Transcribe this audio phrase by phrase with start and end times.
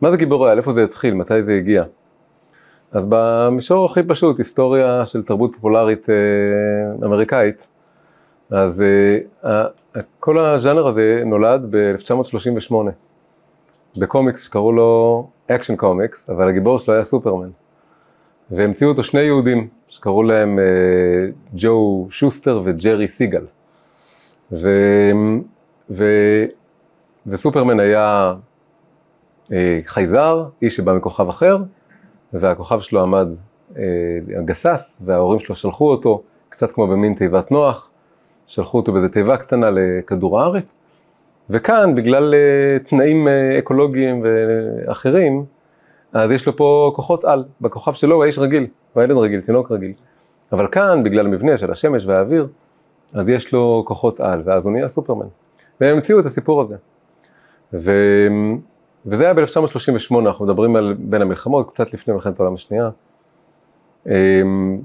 [0.00, 0.58] מה זה גיבור על?
[0.58, 1.14] איפה זה התחיל?
[1.14, 1.84] מתי זה הגיע?
[2.92, 6.14] אז במישור הכי פשוט, היסטוריה של תרבות פופולרית אה,
[7.06, 7.68] אמריקאית,
[8.50, 8.84] אז
[9.44, 9.64] אה,
[10.20, 12.74] כל הז'אנר הזה נולד ב-1938,
[13.96, 17.50] בקומיקס שקראו לו Action Comics, אבל הגיבור שלו היה סופרמן.
[18.50, 20.64] והמציאו אותו שני יהודים, שקראו להם אה,
[21.54, 23.44] ג'ו שוסטר וג'רי סיגל.
[24.52, 24.70] ו,
[25.90, 26.04] ו,
[27.26, 28.34] וסופרמן היה
[29.84, 31.58] חייזר, איש שבא מכוכב אחר,
[32.32, 33.28] והכוכב שלו עמד
[33.76, 33.82] אה,
[34.44, 37.90] גסס, וההורים שלו שלחו אותו, קצת כמו במין תיבת נוח,
[38.46, 40.78] שלחו אותו באיזה תיבה קטנה לכדור הארץ,
[41.50, 45.44] וכאן, בגלל אה, תנאים אה, אקולוגיים ואחרים,
[46.12, 49.72] אז יש לו פה כוחות על, בכוכב שלו הוא האיש רגיל, הוא הילד רגיל, תינוק
[49.72, 49.92] רגיל.
[50.52, 52.48] אבל כאן, בגלל המבנה של השמש והאוויר,
[53.12, 55.26] אז יש לו כוחות על, ואז הוא נהיה סופרמן.
[55.80, 56.76] והם המציאו את הסיפור הזה.
[57.74, 57.92] ו...
[59.10, 62.90] וזה היה ב-1938, אנחנו מדברים על בין המלחמות, קצת לפני מלחמת העולם השנייה.
[64.06, 64.80] אמ,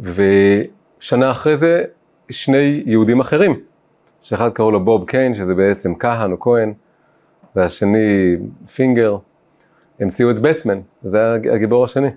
[0.00, 1.84] ושנה אחרי זה,
[2.30, 3.60] שני יהודים אחרים,
[4.22, 6.72] שאחד קראו לו בוב קיין, שזה בעצם כהן או כהן,
[7.56, 8.36] והשני
[8.74, 9.16] פינגר,
[10.00, 12.08] המציאו את בטמן, וזה הגיבור השני.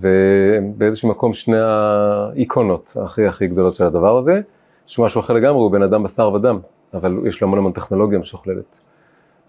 [0.00, 4.40] ובאיזשהו מקום שני האיקונות הכי הכי גדולות של הדבר הזה,
[4.86, 6.58] שהוא משהו אחר לגמרי, הוא בן אדם בשר ודם,
[6.94, 8.80] אבל יש לו המון המון טכנולוגיה משוכללת.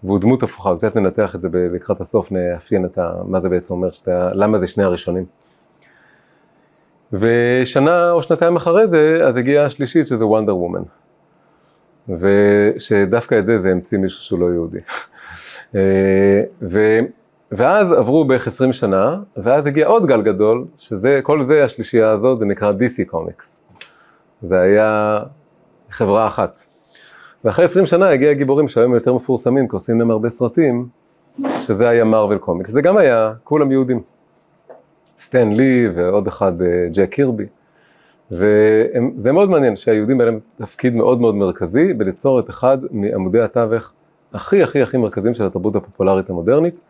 [0.04, 3.74] והוא דמות הפוכה, קצת ננתח את זה לקראת הסוף, נאפיין את ה, מה זה בעצם
[3.74, 5.24] אומר, שאתה, למה זה שני הראשונים.
[7.12, 10.82] ושנה או שנתיים אחרי זה, אז הגיעה השלישית שזה וונדר וומן.
[12.08, 14.78] ושדווקא את זה, זה המציא מישהו שהוא לא יהודי.
[15.74, 16.98] אה, ו,
[17.52, 22.38] ואז עברו בערך 20 שנה, ואז הגיע עוד גל גדול, שזה, כל זה, השלישייה הזאת,
[22.38, 23.62] זה נקרא DC קומיקס.
[24.42, 25.20] זה היה
[25.90, 26.73] חברה אחת.
[27.44, 30.88] ואחרי 20 שנה הגיע גיבורים שהיום יותר מפורסמים, כי עושים להם הרבה סרטים,
[31.58, 32.70] שזה היה מרוויל קומיקס.
[32.70, 34.00] זה גם היה, כולם יהודים.
[35.18, 36.52] סטן לי ועוד אחד,
[36.92, 37.46] ג'ק קירבי.
[38.30, 43.92] וזה מאוד מעניין שהיהודים היה להם תפקיד מאוד מאוד מרכזי בליצור את אחד מעמודי התווך
[44.32, 46.80] הכי הכי הכי מרכזיים של התרבות הפופולרית המודרנית.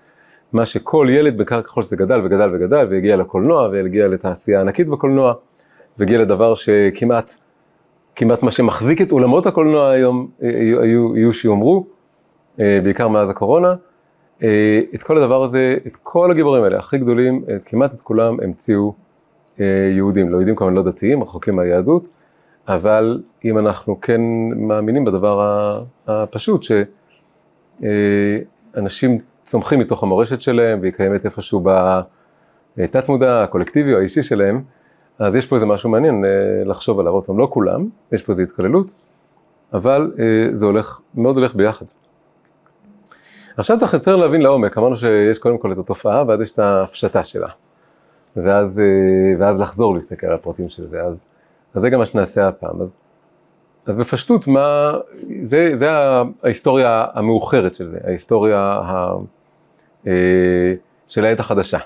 [0.52, 5.34] מה שכל ילד, בעיקר ככל שזה גדל וגדל וגדל, והגיע לקולנוע, והגיע לתעשייה ענקית בקולנוע,
[5.98, 7.36] והגיע לדבר שכמעט,
[8.16, 11.86] כמעט מה שמחזיק את אולמות הקולנוע היום, יהיו, יהיו שיאמרו,
[12.60, 13.74] אה, בעיקר מאז הקורונה.
[14.42, 18.36] אה, את כל הדבר הזה, את כל הגיבורים האלה, הכי גדולים, את, כמעט את כולם
[18.42, 18.94] המציאו
[19.60, 20.28] אה, יהודים.
[20.28, 22.08] לא יהודים כמובן לא דתיים, רחוקים מהיהדות,
[22.68, 24.20] אבל אם אנחנו כן
[24.56, 26.62] מאמינים בדבר הפשוט,
[27.82, 31.64] שאנשים צומחים מתוך המורשת שלהם, והיא קיימת איפשהו
[32.76, 34.62] בתת מודע, הקולקטיבי או האישי שלהם,
[35.18, 38.32] אז יש פה איזה משהו מעניין אה, לחשוב עליו, עוד פעם, לא כולם, יש פה
[38.32, 38.94] איזו התקללות,
[39.72, 41.86] אבל אה, זה הולך, מאוד הולך ביחד.
[43.56, 47.24] עכשיו צריך יותר להבין לעומק, אמרנו שיש קודם כל את התופעה, ואז יש את ההפשטה
[47.24, 47.48] שלה.
[48.36, 48.84] ואז, אה,
[49.38, 51.24] ואז לחזור להסתכל על הפרטים של זה, אז,
[51.74, 52.82] אז זה גם מה שנעשה הפעם.
[52.82, 52.96] אז,
[53.86, 54.92] אז בפשטות, מה,
[55.42, 55.88] זה, זה
[56.42, 59.14] ההיסטוריה המאוחרת של זה, ההיסטוריה ה,
[61.08, 61.78] של העת החדשה.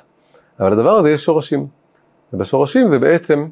[0.60, 1.66] אבל לדבר הזה יש שורשים.
[2.32, 3.46] ובשורשים זה בעצם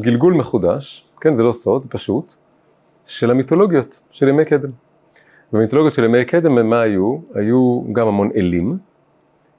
[0.00, 2.34] גלגול מחודש, כן, זה לא סוד, זה פשוט,
[3.06, 4.70] של המיתולוגיות של ימי קדם.
[5.52, 7.18] במיתולוגיות של ימי קדם, מה היו?
[7.34, 8.78] היו גם המון אלים,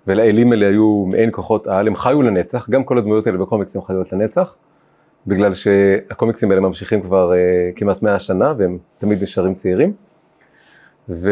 [0.07, 4.13] ולאלים האלה היו מעין כוחות על, הם חיו לנצח, גם כל הדמויות האלה בקומיקסים חיות
[4.13, 4.55] לנצח,
[5.27, 9.93] בגלל שהקומיקסים האלה ממשיכים כבר uh, כמעט 100 שנה, והם תמיד נשארים צעירים.
[11.09, 11.31] ו...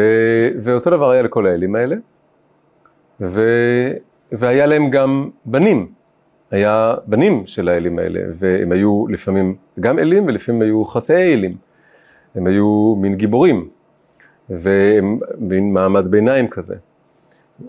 [0.62, 1.96] ואותו דבר היה לכל האלים האלה.
[3.20, 3.42] ו...
[4.32, 5.92] והיה להם גם בנים,
[6.52, 11.56] היה בנים של האלים האלה, והם היו לפעמים גם אלים ולפעמים היו חצאי אלים.
[12.34, 13.68] הם היו מין גיבורים,
[14.50, 16.74] והם מין מעמד ביניים כזה.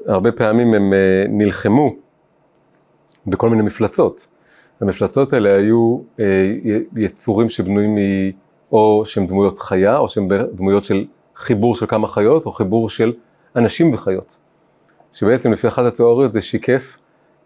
[0.06, 1.96] הרבה פעמים הם אה, נלחמו
[3.28, 4.28] בכל מיני מפלצות.
[4.82, 6.54] המפלצות האלה היו אה,
[6.96, 8.00] יצורים שבנויים מ...
[8.72, 11.06] או שהם דמויות חיה, או שהם דמויות של
[11.36, 13.14] חיבור של כמה חיות, או חיבור של
[13.56, 14.38] אנשים וחיות.
[15.14, 16.98] שבעצם לפי אחת התיאוריות זה שיקף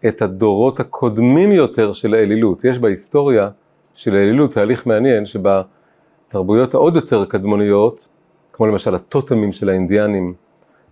[0.08, 2.64] את הדורות הקודמים יותר של האלילות.
[2.64, 3.50] יש בהיסטוריה
[3.94, 8.08] של האלילות תהליך מעניין שבתרבויות העוד יותר קדמוניות,
[8.52, 10.34] כמו למשל הטוטמים של האינדיאנים,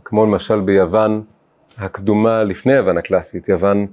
[0.04, 1.22] כמו למשל ביוון
[1.78, 3.86] הקדומה לפני יוון הקלאסית, יוון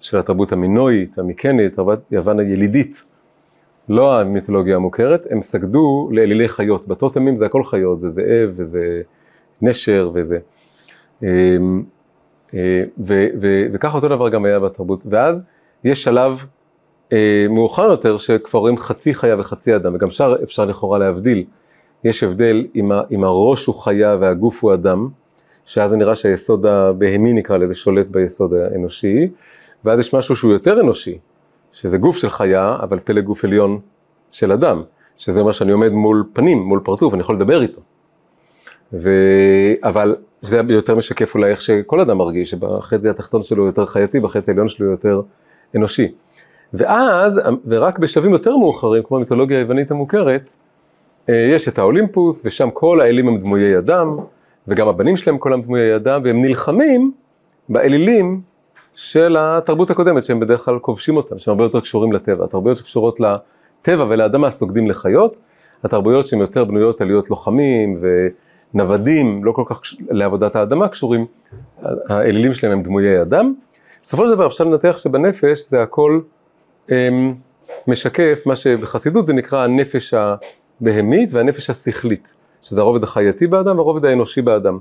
[0.00, 1.76] של התרבות המינואית, המיקנית,
[2.10, 3.04] יוון הילידית,
[3.88, 6.88] לא המיתולוגיה המוכרת, הם סגדו לאלילי חיות.
[6.88, 9.02] בטוטמים זה הכל חיות, זה זאב וזה
[9.62, 10.38] נשר וזה.
[12.54, 12.84] אה,
[13.72, 15.06] וככה אותו דבר גם היה בתרבות.
[15.10, 15.44] ואז
[15.84, 16.44] יש שלב
[17.12, 21.44] אה, מאוחר יותר שכבר רואים חצי חיה וחצי אדם, וגם שם אפשר לכאורה להבדיל.
[22.04, 25.08] יש הבדל אם, אם הראש הוא חיה והגוף הוא אדם,
[25.64, 29.28] שאז זה נראה שהיסוד הבהמי נקרא לזה שולט ביסוד האנושי,
[29.84, 31.18] ואז יש משהו שהוא יותר אנושי,
[31.72, 33.80] שזה גוף של חיה, אבל פלא גוף עליון
[34.32, 34.82] של אדם,
[35.16, 37.80] שזה אומר שאני עומד מול פנים, מול פרצוף, אני יכול לדבר איתו.
[38.92, 39.10] ו...
[39.82, 44.20] אבל זה יותר משקף אולי איך שכל אדם מרגיש, שבחצי התחתון שלו הוא יותר חייתי,
[44.20, 45.20] בחצי העליון שלו הוא יותר
[45.76, 46.12] אנושי.
[46.72, 50.54] ואז, ורק בשלבים יותר מאוחרים, כמו המיתולוגיה היוונית המוכרת,
[51.28, 54.16] אה, יש את האולימפוס, ושם כל האלים הם דמויי אדם,
[54.68, 57.12] וגם הבנים שלהם כולם דמויי אדם, והם נלחמים
[57.68, 58.40] באלילים
[58.94, 62.44] של התרבות הקודמת, שהם בדרך כלל כובשים אותם, שהם הרבה יותר קשורים לטבע.
[62.44, 65.38] התרבויות שקשורות לטבע ולאדמה סוגדים לחיות,
[65.84, 67.98] התרבויות שהן יותר בנויות על להיות לוחמים
[68.74, 69.80] ונוודים, לא כל כך
[70.10, 71.26] לעבודת האדמה קשורים,
[72.08, 73.54] האלילים שלהם הם דמויי אדם.
[74.02, 76.20] בסופו של דבר אפשר לנתח שבנפש זה הכל
[76.88, 77.34] הם,
[77.86, 84.42] משקף מה שבחסידות זה נקרא הנפש הבהמית והנפש השכלית, שזה הרובד החייתי באדם והרובד האנושי
[84.42, 84.78] באדם.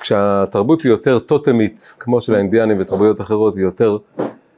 [0.00, 3.98] כשהתרבות היא יותר טוטמית, כמו של האינדיאנים ותרבויות אחרות, היא יותר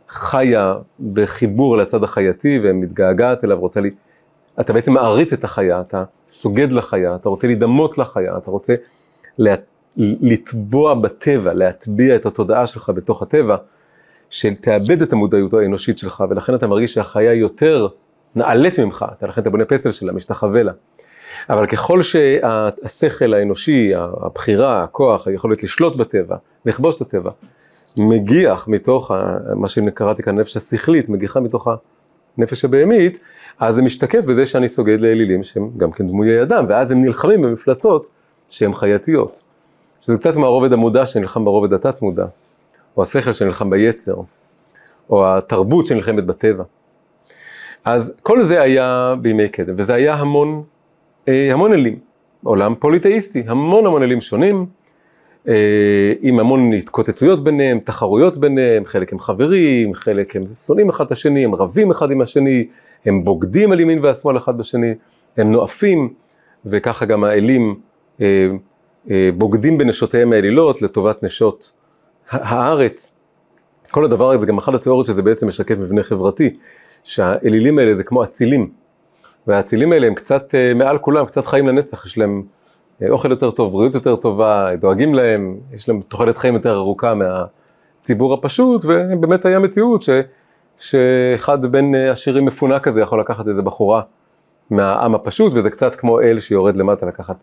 [0.08, 0.74] חיה
[1.12, 3.90] בחיבור לצד החייתי ומתגעגעת אליו, רוצה לי...
[4.60, 8.74] אתה בעצם מעריץ את החיה, אתה סוגד לחיה, אתה רוצה להידמות לחיה, אתה רוצה
[9.38, 9.54] לה...
[9.98, 13.56] לטבוע בטבע, להטביע את התודעה שלך בתוך הטבע,
[14.30, 17.88] שתאבד את המודעות האנושית שלך, ולכן אתה מרגיש שהחיה יותר
[18.34, 20.72] נעלית ממך, לכן אתה בונה פסל שלה, משתחווה לה.
[21.50, 27.30] אבל ככל שהשכל האנושי, הבחירה, הכוח, היכולת לשלוט בטבע, לכבוש את הטבע,
[27.98, 29.10] מגיח מתוך
[29.54, 31.68] מה שקראתי כאן נפש השכלית, מגיחה מתוך
[32.38, 33.18] הנפש הבהמית,
[33.58, 37.42] אז זה משתקף בזה שאני סוגד לאלילים שהם גם כן דמויי אדם, ואז הם נלחמים
[37.42, 38.08] במפלצות
[38.50, 39.42] שהן חייתיות.
[40.00, 42.26] שזה קצת מהרובד המודע שנלחם ברובד התת מודע,
[42.96, 44.14] או השכל שנלחם ביצר,
[45.10, 46.64] או התרבות שנלחמת בטבע.
[47.84, 50.62] אז כל זה היה בימי קדם, וזה היה המון
[51.28, 51.98] אה, המון אלים,
[52.44, 54.66] עולם פוליטאיסטי, המון המון אלים שונים,
[56.20, 61.44] עם המון התקוטטויות ביניהם, תחרויות ביניהם, חלק הם חברים, חלק הם שונאים אחד את השני,
[61.44, 62.68] הם רבים אחד עם השני,
[63.04, 64.94] הם בוגדים על ימין והשמאל אחד בשני,
[65.36, 66.14] הם נואפים,
[66.66, 67.74] וככה גם האלים
[69.10, 71.70] אה, בוגדים בנשותיהם האלילות לטובת נשות
[72.30, 73.12] הארץ.
[73.90, 76.56] כל הדבר הזה, גם אחת התיאוריות שזה בעצם משקף מבנה חברתי,
[77.04, 78.70] שהאלילים האלה זה כמו אצילים.
[79.46, 82.44] והאצילים האלה הם קצת אה, מעל כולם, קצת חיים לנצח, יש להם אה,
[83.08, 88.34] אוכל יותר טוב, בריאות יותר טובה, דואגים להם, יש להם תוחלת חיים יותר ארוכה מהציבור
[88.34, 90.10] הפשוט, ובאמת היה מציאות ש,
[90.78, 94.02] שאחד בין אה, עשירים מפונק כזה יכול לקחת איזה בחורה
[94.70, 97.36] מהעם הפשוט, וזה קצת כמו אל שיורד למטה לקחת.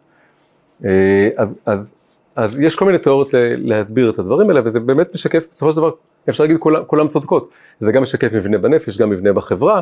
[1.37, 1.95] אז, אז,
[2.35, 5.91] אז יש כל מיני תיאוריות להסביר את הדברים האלה, וזה באמת משקף, בסופו של דבר,
[6.29, 7.47] אפשר להגיד כולם, כולם צודקות,
[7.79, 9.81] זה גם משקף מבנה בנפש, גם מבנה בחברה,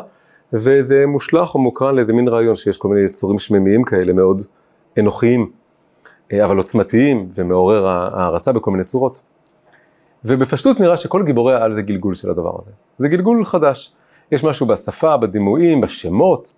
[0.53, 4.43] וזה מושלך או מוקרן לאיזה מין רעיון שיש כל מיני יצורים שממיים כאלה מאוד
[4.99, 5.62] אנוכיים, אה,
[6.31, 9.21] אבל עוצמתיים ומעורר הערצה בכל מיני צורות.
[10.25, 12.71] ובפשטות נראה שכל גיבורי העל זה גלגול של הדבר הזה.
[12.97, 13.91] זה גלגול חדש.
[14.31, 16.51] יש משהו בשפה, בדימויים, בשמות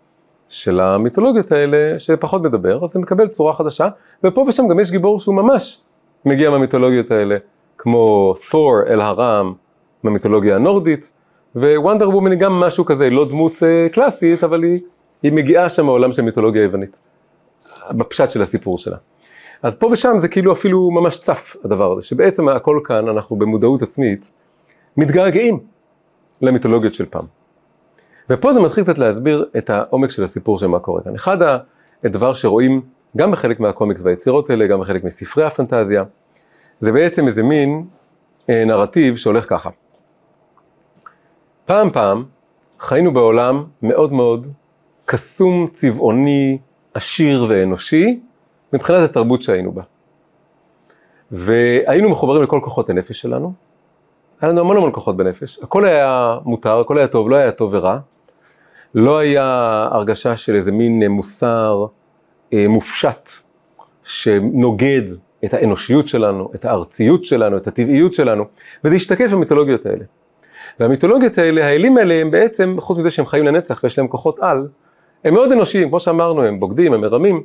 [0.50, 3.88] של המיתולוגיות האלה שפחות מדבר, אז זה מקבל צורה חדשה,
[4.24, 5.82] ופה ושם גם יש גיבור שהוא ממש
[6.26, 7.38] מגיע מהמיתולוגיות האלה,
[7.78, 9.54] כמו תור אל הרם
[10.04, 11.12] מהמיתולוגיה הנורדית,
[11.56, 14.80] ווונדר וומן היא גם משהו כזה, לא דמות uh, קלאסית, אבל היא,
[15.24, 17.02] היא מגיעה שם מעולם של מיתולוגיה יוונית,
[17.92, 18.98] בפשט של הסיפור שלה.
[19.66, 23.82] אז פה ושם זה כאילו אפילו ממש צף הדבר הזה, שבעצם הכל כאן, אנחנו במודעות
[23.82, 24.32] עצמית,
[24.98, 25.60] מתגעגעים
[26.42, 27.26] למיתולוגיות של פעם.
[28.30, 31.16] ופה זה מתחיל קצת להסביר את העומק של הסיפור של מה קורה כאן.
[31.16, 31.38] אחד
[32.04, 32.82] הדבר שרואים
[33.18, 36.04] גם בחלק מהקומיקס והיצירות האלה, גם בחלק מספרי הפנטזיה,
[36.80, 37.86] זה בעצם איזה מין
[38.50, 39.70] אה, נרטיב שהולך ככה.
[41.66, 42.24] פעם פעם
[42.80, 44.48] חיינו בעולם מאוד מאוד
[45.06, 46.58] קסום, צבעוני,
[46.94, 48.20] עשיר ואנושי,
[48.74, 49.82] מבחינת התרבות שהיינו בה.
[51.32, 53.54] והיינו מחוברים לכל כוחות הנפש שלנו.
[54.42, 57.74] היה לנו המון המון כוחות בנפש, הכל היה מותר, הכל היה טוב, לא היה טוב
[57.74, 57.98] ורע.
[58.96, 61.86] לא היה הרגשה של איזה מין מוסר
[62.54, 63.30] אה, מופשט
[64.04, 65.02] שנוגד
[65.46, 68.46] את האנושיות שלנו, את הארציות שלנו, את הטבעיות שלנו,
[68.84, 70.04] וזה השתקף במיתולוגיות האלה.
[70.80, 74.68] והמיתולוגיות האלה, האלים האלה הם בעצם, חוץ מזה שהם חיים לנצח ויש להם כוחות על,
[75.26, 77.44] הם מאוד אנושיים, כמו שאמרנו, הם בוגדים, הם מרמים,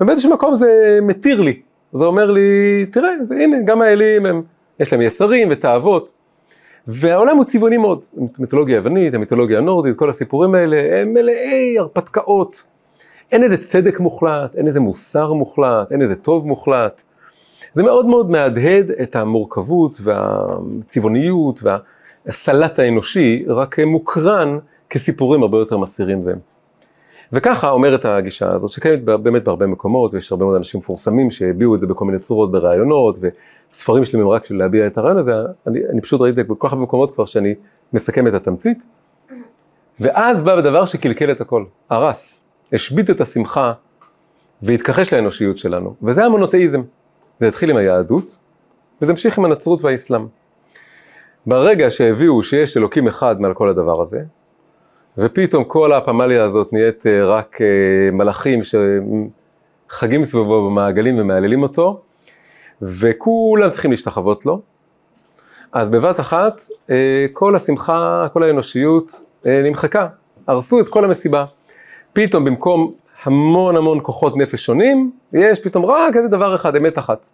[0.00, 1.60] ובאיזשהו מקום זה מתיר לי,
[1.92, 4.42] זה אומר לי, תראה, זה, הנה, גם האלים, הם,
[4.80, 6.12] יש להם יצרים ותאוות,
[6.86, 8.04] והעולם הוא צבעוני מאוד,
[8.38, 12.62] המיתולוגיה היוונית, המיתולוגיה הנורדית, כל הסיפורים האלה, הם מלאי הרפתקאות,
[13.32, 17.02] אין איזה צדק מוחלט, אין איזה מוסר מוחלט, אין איזה טוב מוחלט.
[17.72, 21.78] זה מאוד מאוד מהדהד את המורכבות והצבעוניות וה...
[22.28, 24.58] הסלט האנושי רק מוקרן
[24.90, 26.38] כסיפורים הרבה יותר מסעירים והם.
[27.32, 31.80] וככה אומרת הגישה הזאת, שקיימת באמת בהרבה מקומות, ויש הרבה מאוד אנשים מפורסמים שהביעו את
[31.80, 33.18] זה בכל מיני צורות בראיונות,
[33.70, 35.32] וספרים שלמים רק של להביע את הרעיון הזה,
[35.66, 37.54] אני, אני פשוט ראיתי את זה בכל כך הרבה מקומות כבר שאני
[37.92, 38.86] מסכם את התמצית.
[40.00, 43.72] ואז בא בדבר שקלקל את הכל, הרס, השבית את השמחה
[44.62, 46.82] והתכחש לאנושיות שלנו, וזה המונותאיזם.
[47.40, 48.38] זה התחיל עם היהדות,
[49.02, 50.26] וזה המשיך עם הנצרות והאסלאם.
[51.46, 54.22] ברגע שהביאו שיש אלוקים אחד מעל כל הדבר הזה,
[55.18, 57.66] ופתאום כל הפמליה הזאת נהיית אה, רק אה,
[58.12, 58.58] מלאכים
[59.88, 62.00] שחגים סביבו במעגלים ומהללים אותו,
[62.82, 64.60] וכולם צריכים להשתחוות לו,
[65.72, 70.06] אז בבת אחת אה, כל השמחה, כל האנושיות נמחקה,
[70.46, 71.44] הרסו את כל המסיבה.
[72.12, 72.92] פתאום במקום
[73.22, 77.28] המון המון כוחות נפש שונים, יש פתאום רק איזה דבר אחד, אמת אחת.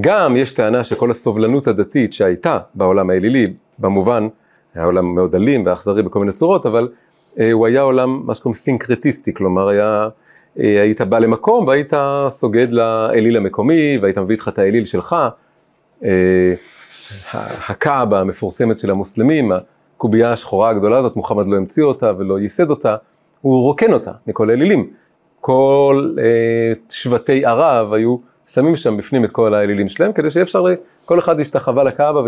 [0.00, 4.28] גם יש טענה שכל הסובלנות הדתית שהייתה בעולם האלילי, במובן,
[4.76, 6.88] היה עולם מאוד אלים ואכזרי בכל מיני צורות, אבל
[7.38, 10.08] אה, הוא היה עולם, מה שקוראים סינקרטיסטי, כלומר היה,
[10.58, 11.92] אה, היית בא למקום והיית
[12.28, 15.16] סוגד לאליל המקומי, והיית מביא איתך את האליל שלך.
[16.04, 16.54] אה,
[17.68, 22.96] הקאבה המפורסמת של המוסלמים, הקובייה השחורה הגדולה הזאת, מוחמד לא המציא אותה ולא ייסד אותה,
[23.40, 24.90] הוא רוקן אותה מכל האלילים.
[25.40, 28.16] כל אה, שבטי ערב היו
[28.46, 30.64] שמים שם בפנים את כל האלילים שלהם, כדי שיהיה אפשר,
[31.04, 32.20] כל אחד השתחווה לקאבה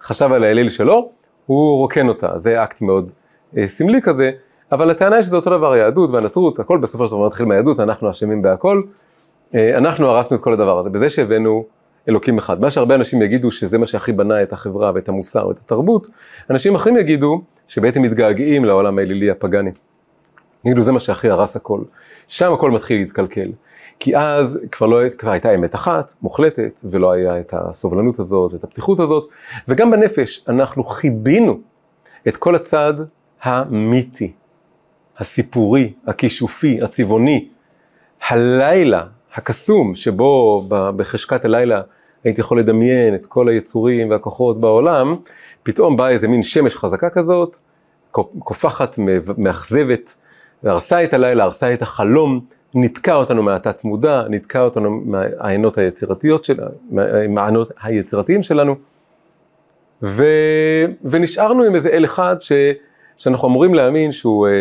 [0.00, 1.10] וחשב על האליל שלו,
[1.50, 2.38] הוא רוקן אותה.
[2.38, 3.12] זה אקט מאוד
[3.56, 4.30] אה, סמלי כזה,
[4.72, 8.10] אבל הטענה היא שזה אותו דבר, היהדות והנצרות, הכל בסופו של דבר מתחיל מהיהדות, אנחנו
[8.10, 8.82] אשמים בהכל.
[9.54, 11.64] אה, אנחנו הרסנו את כל הדבר הזה, בזה שהבאנו
[12.08, 12.60] אלוקים אחד.
[12.60, 16.08] מה שהרבה אנשים יגידו שזה מה שהכי בנה את החברה ואת המוסר ואת התרבות,
[16.50, 19.70] אנשים אחרים יגידו שבעצם מתגעגעים לעולם האלילי הפגאני.
[20.64, 21.80] יגידו זה מה שהכי הרס הכל.
[22.28, 23.50] שם הכל מתחיל להתקלקל.
[24.00, 28.64] כי אז כבר, לא, כבר הייתה אמת אחת, מוחלטת, ולא היה את הסובלנות הזאת ואת
[28.64, 29.28] הפתיחות הזאת,
[29.68, 31.60] וגם בנפש אנחנו חיבינו
[32.28, 32.94] את כל הצד
[33.42, 34.32] המיתי,
[35.18, 37.48] הסיפורי, הכישופי, הצבעוני,
[38.28, 41.80] הלילה הקסום שבו בחשכת הלילה
[42.24, 45.16] הייתי יכול לדמיין את כל היצורים והכוחות בעולם,
[45.62, 47.58] פתאום באה איזה מין שמש חזקה כזאת,
[48.38, 48.98] קופחת,
[49.38, 50.14] מאכזבת,
[50.62, 52.40] והרסה את הלילה, הרסה את החלום,
[52.74, 56.58] נתקע אותנו מהתת מודע, נתקע אותנו מהעיינות היצירתיות של,
[57.28, 58.74] מהעיינות היצירתיים שלנו,
[60.02, 60.24] ו,
[61.04, 62.52] ונשארנו עם איזה אל אחד ש,
[63.18, 64.52] שאנחנו אמורים להאמין שהוא אה,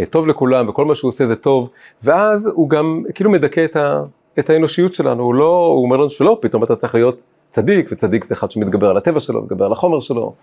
[0.00, 1.70] אה, טוב לכולם וכל מה שהוא עושה זה טוב,
[2.02, 4.02] ואז הוא גם כאילו מדכא את, ה,
[4.38, 7.20] את האנושיות שלנו, הוא לא, הוא אומר לנו שלא, פתאום אתה צריך להיות
[7.50, 10.34] צדיק, וצדיק זה אחד שמתגבר על הטבע שלו, מתגבר על החומר שלו,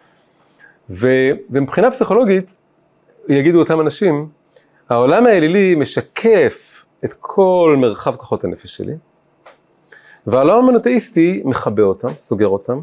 [0.89, 1.07] ו,
[1.49, 2.55] ומבחינה פסיכולוגית,
[3.29, 4.27] יגידו אותם אנשים,
[4.89, 6.66] העולם האלילי משקף
[7.05, 8.95] את כל מרחב כוחות הנפש שלי,
[10.27, 12.79] והעולם המונותאיסטי מכבה אותם, סוגר אותם,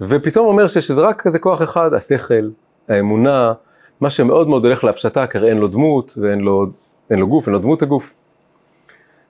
[0.00, 2.48] ופתאום אומר שיש איזה רק איזה כוח אחד, השכל,
[2.88, 3.52] האמונה,
[4.00, 6.66] מה שמאוד מאוד הולך להפשטה, כי אין לו דמות ואין לו,
[7.10, 8.14] אין לו גוף, אין לו דמות הגוף.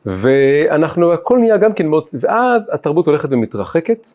[0.06, 4.08] ואנחנו, הכל נהיה גם כן מאוד, ואז התרבות הולכת ומתרחקת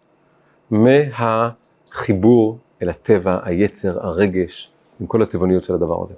[0.72, 6.14] מהחיבור אל הטבע, היצר, הרגש, עם כל הצבעוניות של הדבר הזה.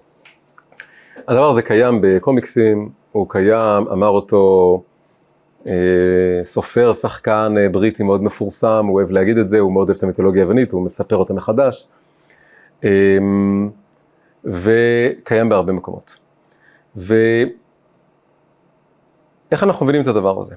[1.27, 4.84] הדבר הזה קיים בקומיקסים, הוא קיים, אמר אותו
[5.67, 5.72] אה,
[6.44, 10.03] סופר, שחקן אה, בריטי מאוד מפורסם, הוא אוהב להגיד את זה, הוא מאוד אוהב את
[10.03, 11.88] המיתולוגיה היוונית, הוא מספר אותה מחדש,
[12.84, 13.17] אה,
[14.44, 16.15] וקיים בהרבה מקומות.
[16.96, 17.53] ואיך
[19.53, 20.55] אנחנו מבינים את הדבר הזה?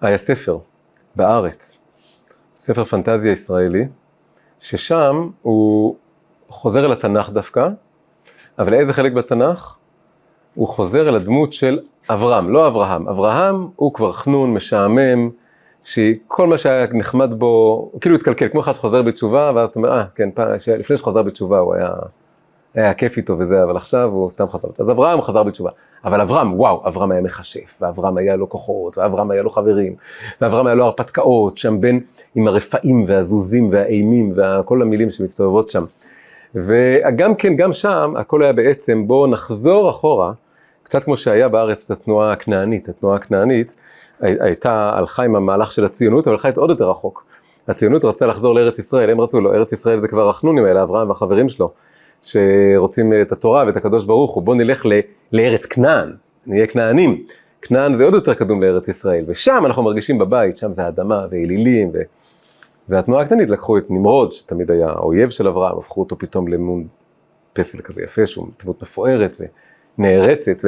[0.00, 0.58] היה ספר
[1.16, 1.80] בארץ,
[2.56, 3.88] ספר פנטזיה ישראלי,
[4.60, 5.96] ששם הוא
[6.48, 7.68] חוזר אל התנ"ך דווקא,
[8.58, 9.76] אבל איזה חלק בתנ"ך?
[10.54, 11.78] הוא חוזר אל הדמות של
[12.10, 13.08] אברהם, לא אברהם.
[13.08, 15.30] אברהם הוא כבר חנון, משעמם,
[15.84, 20.04] שכל מה שהיה נחמד בו, כאילו התקלקל, כמו אחד שחוזר בתשובה, ואז אתה אומר, אה,
[20.14, 20.48] כן, פעם,
[20.78, 21.90] לפני שחזר בתשובה הוא היה,
[22.74, 24.68] היה כיף איתו וזה, אבל עכשיו הוא סתם חזר.
[24.78, 25.70] אז אברהם חזר בתשובה.
[26.04, 29.94] אבל אברהם, וואו, אברהם היה מכשף, ואברהם היה לו כוחות, ואברהם היה לו חברים,
[30.40, 32.00] ואברהם היה לו הרפתקאות, שם בין,
[32.34, 35.84] עם הרפאים והזוזים והאימים, וכל המילים שמסתובבות שם.
[36.54, 40.32] וגם כן, גם שם, הכל היה בעצם, בואו נחזור אחורה,
[40.82, 42.88] קצת כמו שהיה בארץ את התנועה הכנענית.
[42.88, 43.74] התנועה הכנענית
[44.20, 47.24] הייתה, הלכה עם המהלך של הציונות, אבל הלכה עוד יותר רחוק.
[47.68, 51.08] הציונות רצה לחזור לארץ ישראל, הם רצו, לא, ארץ ישראל זה כבר החנונים האלה, אברהם
[51.08, 51.70] והחברים שלו,
[52.22, 54.92] שרוצים את התורה ואת הקדוש ברוך הוא, בואו נלך ל,
[55.32, 56.12] לארץ כנען,
[56.46, 57.24] נהיה כנענים.
[57.62, 61.90] כנען זה עוד יותר קדום לארץ ישראל, ושם אנחנו מרגישים בבית, שם זה אדמה ואלילים,
[61.94, 61.98] ו...
[62.88, 66.86] והתנועה הקטנית לקחו את נמרוד, שתמיד היה האויב של אברהם, הפכו אותו פתאום למון
[67.52, 69.36] פסל כזה יפה, שהוא דמות מפוארת
[69.98, 70.62] ונערצת,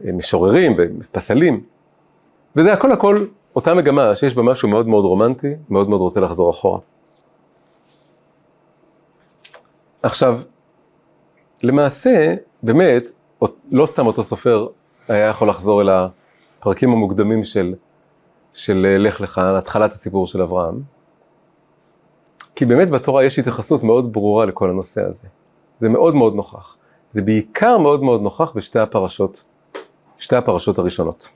[0.00, 1.64] ומשוררים ופסלים.
[2.56, 6.50] וזה הכל הכל אותה מגמה שיש בה משהו מאוד מאוד רומנטי, מאוד מאוד רוצה לחזור
[6.50, 6.78] אחורה.
[10.02, 10.40] עכשיו,
[11.62, 13.10] למעשה, באמת,
[13.72, 14.66] לא סתם אותו סופר
[15.08, 15.88] היה יכול לחזור אל
[16.58, 17.74] הפרקים המוקדמים של,
[18.52, 20.82] של לך לך, התחלת הסיפור של אברהם,
[22.60, 25.28] כי באמת בתורה יש התייחסות מאוד ברורה לכל הנושא הזה.
[25.78, 26.76] זה מאוד מאוד נוכח.
[27.10, 29.44] זה בעיקר מאוד מאוד נוכח בשתי הפרשות,
[30.18, 31.28] שתי הפרשות הראשונות.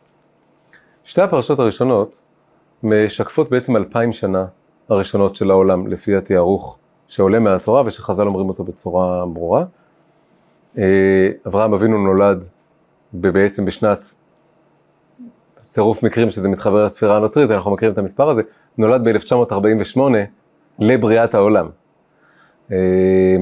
[1.05, 2.23] שתי הפרשות הראשונות
[2.83, 4.47] משקפות בעצם אלפיים שנה
[4.89, 6.79] הראשונות של העולם, לפי התיארוך
[7.09, 9.65] שעולה מהתורה ושחז"ל אומרים אותו בצורה ברורה.
[10.79, 12.49] אה, אברהם אבינו נולד
[13.13, 14.15] בעצם בשנת
[15.61, 18.43] צירוף מקרים שזה מתחבר לספירה הנוצרית, אנחנו מכירים את המספר הזה,
[18.79, 19.99] נולד ב-1948
[20.79, 21.69] לבריאת העולם.
[22.73, 23.37] אה,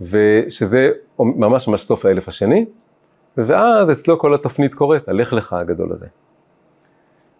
[0.00, 2.66] ושזה ממש ממש סוף האלף השני,
[3.36, 6.06] ואז אצלו כל התפנית קורית, הלך לך הגדול הזה.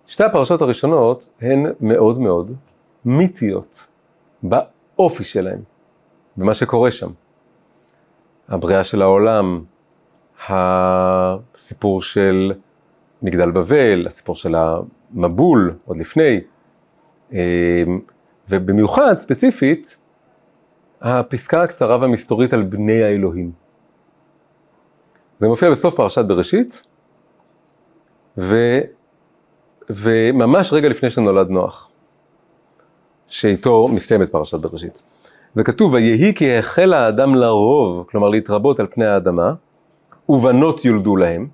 [0.06, 2.52] שתי הפרשות הראשונות הן מאוד מאוד
[3.04, 3.86] מיתיות
[4.42, 5.60] באופי שלהן,
[6.36, 7.10] במה שקורה שם.
[8.48, 9.64] הבריאה של העולם,
[10.48, 12.52] הסיפור של
[13.22, 16.40] מגדל בבל, הסיפור של המבול עוד לפני,
[17.32, 17.38] אמ,
[18.48, 19.96] ובמיוחד, ספציפית,
[21.00, 23.52] הפסקה הקצרה והמסתורית על בני האלוהים.
[25.38, 26.82] זה מופיע בסוף פרשת בראשית,
[28.38, 28.78] ו,
[29.90, 31.90] וממש רגע לפני שנולד נוח,
[33.28, 35.02] שאיתו מסתיימת פרשת בראשית.
[35.56, 39.54] וכתוב, ויהי כי החל האדם לרוב, כלומר להתרבות על פני האדמה,
[40.28, 41.48] ובנות יולדו להם,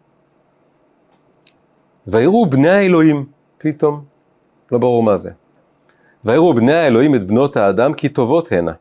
[2.06, 3.26] ויראו בני האלוהים,
[3.58, 4.04] פתאום,
[4.72, 5.30] לא ברור מה זה.
[6.24, 8.72] ויראו בני האלוהים את בנות האדם כי טובות הנה,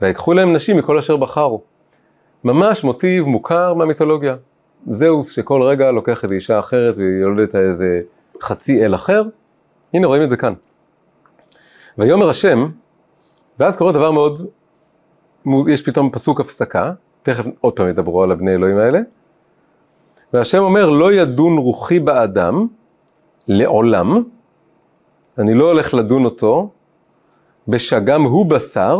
[0.00, 1.62] ויקחו להם נשים מכל אשר בחרו.
[2.44, 4.36] ממש מוטיב מוכר מהמיתולוגיה.
[4.86, 8.00] זהוס שכל רגע לוקח איזו אישה אחרת ויולדת איזה
[8.42, 9.22] חצי אל אחר,
[9.94, 10.52] הנה רואים את זה כאן.
[11.98, 12.68] ויאמר השם,
[13.58, 14.40] ואז קורה דבר מאוד,
[15.68, 16.92] יש פתאום פסוק הפסקה,
[17.22, 19.00] תכף עוד פעם ידברו על הבני אלוהים האלה,
[20.32, 22.66] והשם אומר, לא ידון רוחי באדם
[23.48, 24.22] לעולם,
[25.38, 26.70] אני לא הולך לדון אותו,
[27.68, 28.96] בשגם הוא בשר,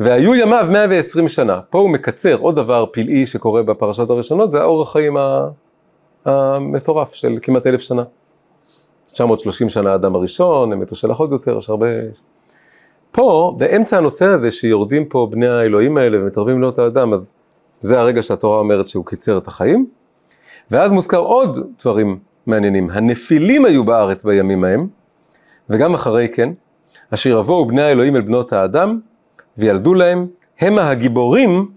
[0.00, 1.60] והיו ימיו 120 שנה.
[1.70, 5.16] פה הוא מקצר, עוד דבר פלאי שקורה בפרשות הראשונות, זה האורח חיים
[6.24, 8.02] המטורף של כמעט אלף שנה.
[9.12, 11.86] 930 שנה האדם הראשון, הם מתו שלח עוד יותר, יש הרבה...
[13.12, 17.34] פה, באמצע הנושא הזה שיורדים פה בני האלוהים האלה ומתערבים לאותו האדם, אז
[17.80, 19.86] זה הרגע שהתורה אומרת שהוא קיצר את החיים.
[20.70, 22.90] ואז מוזכר עוד דברים מעניינים.
[22.90, 24.88] הנפילים היו בארץ בימים ההם,
[25.70, 26.52] וגם אחרי כן,
[27.10, 29.00] אשר יבואו בני האלוהים אל בנות האדם,
[29.58, 30.26] וילדו להם,
[30.60, 31.70] המה הגיבורים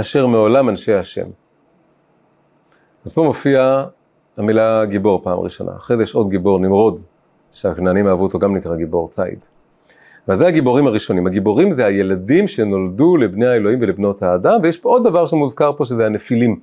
[0.00, 1.26] אשר מעולם אנשי השם.
[3.04, 3.84] אז פה מופיע
[4.36, 7.00] המילה גיבור פעם ראשונה, אחרי זה יש עוד גיבור, נמרוד,
[7.52, 9.44] שהכנענים אהבו אותו, גם נקרא גיבור ציד.
[10.28, 15.26] וזה הגיבורים הראשונים, הגיבורים זה הילדים שנולדו לבני האלוהים ולבנות האדם, ויש פה עוד דבר
[15.26, 16.60] שמוזכר פה שזה הנפילים.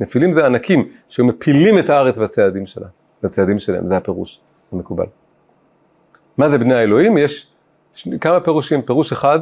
[0.00, 2.86] נפילים זה ענקים שמפילים את הארץ בצעדים שלה,
[3.22, 4.40] בצעדים שלהם, זה הפירוש
[4.72, 5.06] המקובל.
[6.38, 7.18] מה זה בני האלוהים?
[7.18, 7.52] יש
[8.20, 9.38] כמה פירושים, פירוש אחד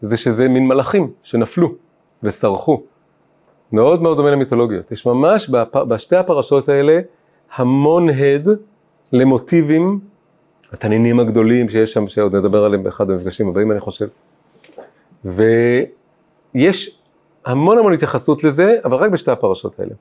[0.00, 1.74] זה שזה מין מלאכים שנפלו
[2.22, 2.82] וסרחו.
[3.72, 4.92] מאוד מאוד דומה למיתולוגיות.
[4.92, 5.50] יש ממש
[5.88, 7.00] בשתי הפרשות האלה
[7.54, 8.48] המון הד
[9.12, 10.00] למוטיבים,
[10.72, 14.08] התנינים הגדולים שיש שם, שעוד נדבר עליהם באחד המפגשים הבאים אני חושב.
[15.24, 17.00] ויש
[17.46, 19.94] המון המון התייחסות לזה, אבל רק בשתי הפרשות האלה.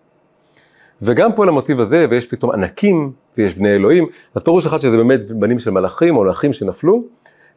[1.02, 4.06] וגם פה למוטיב הזה, ויש פתאום ענקים, ויש בני אלוהים,
[4.36, 7.04] אז פירוש אחד שזה באמת בנים של מלאכים או מלאכים שנפלו,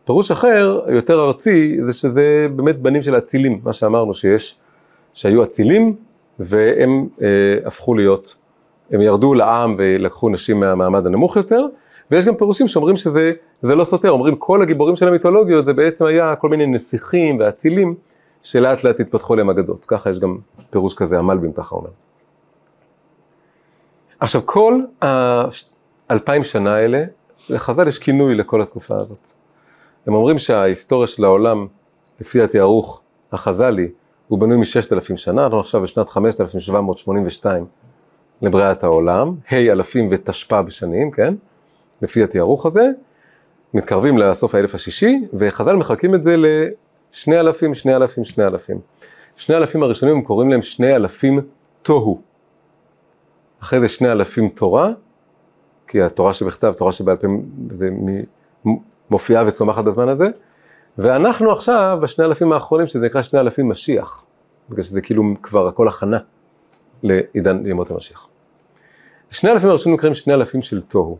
[0.05, 4.59] פירוש אחר, יותר ארצי, זה שזה באמת בנים של אצילים, מה שאמרנו שיש,
[5.15, 5.97] שהיו אצילים,
[6.39, 7.29] והם אה,
[7.65, 8.37] הפכו להיות,
[8.91, 11.67] הם ירדו לעם ולקחו נשים מהמעמד הנמוך יותר,
[12.11, 16.37] ויש גם פירושים שאומרים שזה לא סותר, אומרים כל הגיבורים של המיתולוגיות זה בעצם היה
[16.37, 17.95] כל מיני נסיכים ואצילים
[18.43, 20.39] שלאט לאט התפתחו להם אגדות, ככה יש גם
[20.71, 21.91] פירוש כזה, המלבים ככה אומר.
[24.21, 24.79] עכשיו כל
[26.09, 27.05] האלפיים שנה האלה,
[27.51, 29.29] לחז"ל יש כינוי לכל התקופה הזאת.
[30.07, 31.67] הם אומרים שההיסטוריה של העולם,
[32.21, 33.03] לפי התיארוך
[33.33, 33.89] החז"לי,
[34.29, 37.67] הוא בנוי מששת אלפים שנה, אנחנו עכשיו בשנת חמשת אלפים שבע מאות שמונים ושתיים
[38.43, 41.35] לבריאת העולם, ה' אלפים ותשפ"א בשנים, כן?
[42.03, 42.89] לפי התיארוך הזה,
[43.75, 48.81] מתקרבים לסוף האלף השישי, וחז"ל מחלקים את זה לשני אלפים, שני אלפים, שני אלפים.
[49.37, 51.41] שני אלפים הראשונים הם קוראים להם שני אלפים
[51.83, 52.30] תוהו.
[53.63, 54.91] אחרי זה שני אלפים תורה,
[55.87, 57.27] כי התורה שבכתב, תורה שבעל פה,
[57.71, 57.89] זה
[59.11, 60.29] מופיעה וצומחת בזמן הזה,
[60.99, 64.25] ואנחנו עכשיו בשני אלפים האחרונים, שזה נקרא שני אלפים משיח,
[64.71, 66.19] בגלל שזה כאילו כבר הכל הכנה
[67.03, 68.29] לעידן ימות המשיח.
[69.31, 71.19] שני אלפים הראשונים נקראים שני אלפים של תוהו.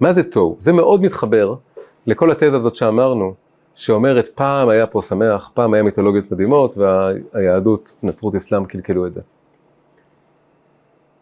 [0.00, 0.56] מה זה תוהו?
[0.60, 1.54] זה מאוד מתחבר
[2.06, 3.34] לכל התזה הזאת שאמרנו,
[3.74, 9.20] שאומרת פעם היה פה שמח, פעם היה מיתולוגיות מדהימות והיהדות, נצרות אסלאם קלקלו את זה.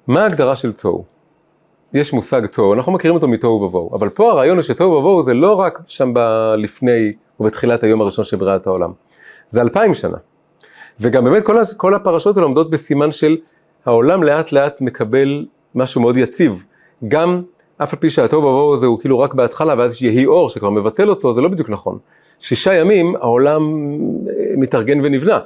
[0.07, 1.05] מה ההגדרה של תוהו?
[1.95, 5.35] יש מושג תוהו, אנחנו מכירים אותו מתוהו ובוהו, אבל פה הרעיון הוא שתוהו ובוהו זה
[5.35, 6.13] לא רק שם
[6.57, 8.93] לפני ובתחילת היום הראשון של בריאת העולם,
[9.51, 10.17] זה אלפיים שנה.
[11.01, 13.37] וגם באמת כל, כל הפרשות האלה עומדות בסימן של
[13.87, 16.65] העולם לאט לאט מקבל משהו מאוד יציב.
[17.09, 17.43] גם
[17.83, 21.11] אף על פי שהתוהו ובוהו הזה הוא כאילו רק בהתחלה ואז יהי אור שכבר מבטל
[21.11, 21.99] אותו, זה לא בדיוק נכון.
[22.41, 25.39] שישה ימים העולם אה, מתארגן ונבנה.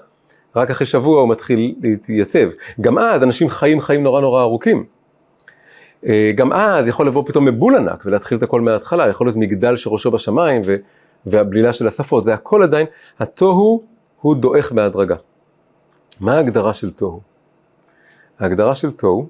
[0.56, 2.48] רק אחרי שבוע הוא מתחיל להתייצב.
[2.80, 4.84] גם אז אנשים חיים חיים נורא נורא ארוכים.
[6.06, 9.76] אה, גם אז יכול לבוא פתאום מבול ענק ולהתחיל את הכל מההתחלה, יכול להיות מגדל
[9.76, 10.76] שראשו בשמיים ו,
[11.26, 12.86] והבלילה של השפות, זה הכל עדיין,
[13.18, 13.82] התוהו
[14.20, 15.16] הוא דועך בהדרגה.
[16.20, 17.20] מה ההגדרה של תוהו?
[18.38, 19.26] ההגדרה של תוהו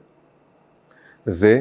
[1.26, 1.60] זה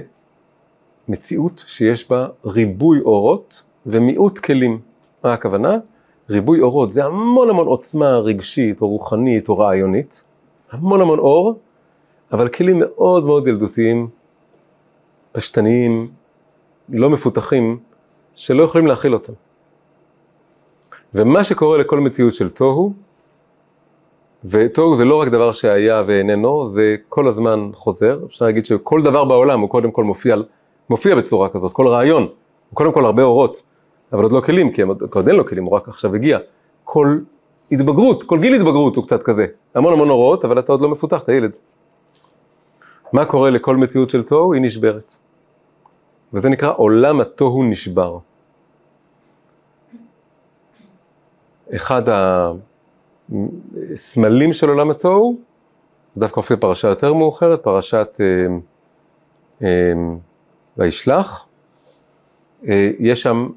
[1.07, 4.79] מציאות שיש בה ריבוי אורות ומיעוט כלים.
[5.23, 5.77] מה הכוונה?
[6.29, 10.23] ריבוי אורות זה המון המון עוצמה רגשית או רוחנית או רעיונית,
[10.71, 11.59] המון המון אור,
[12.31, 14.07] אבל כלים מאוד מאוד ילדותיים,
[15.31, 16.11] פשטניים,
[16.89, 17.79] לא מפותחים,
[18.35, 19.33] שלא יכולים להכיל אותם.
[21.13, 22.93] ומה שקורה לכל מציאות של תוהו,
[24.45, 29.25] ותוהו זה לא רק דבר שהיה ואיננו, זה כל הזמן חוזר, אפשר להגיד שכל דבר
[29.25, 30.35] בעולם הוא קודם כל מופיע,
[30.89, 32.29] מופיע בצורה כזאת, כל רעיון, הוא
[32.73, 33.61] קודם כל הרבה אורות.
[34.15, 36.39] אבל עוד לא כלים, כי עוד אין לו כלים, הוא רק עכשיו הגיע.
[36.83, 37.19] כל
[37.71, 39.45] התבגרות, כל גיל התבגרות הוא קצת כזה.
[39.75, 41.57] המון המון הוראות, אבל אתה עוד לא מפותח, אתה ילד.
[43.13, 44.53] מה קורה לכל מציאות של תוהו?
[44.53, 45.15] היא נשברת.
[46.33, 48.17] וזה נקרא עולם התוהו נשבר.
[51.75, 52.01] אחד
[53.93, 55.37] הסמלים של עולם התוהו,
[56.13, 58.47] זה דווקא מופיע פרשה יותר מאוחרת, פרשת אה,
[59.61, 59.93] אה,
[60.77, 61.47] וישלח.
[62.67, 63.47] אה, יש שם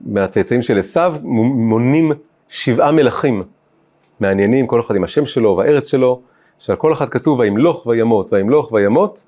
[0.00, 2.12] מהצאצאים של עשיו מונים
[2.48, 3.42] שבעה מלכים
[4.20, 6.20] מעניינים, כל אחד עם השם שלו והארץ שלו,
[6.58, 9.24] שעל כל אחד כתוב וימלוך וימות, וימלוך וימות,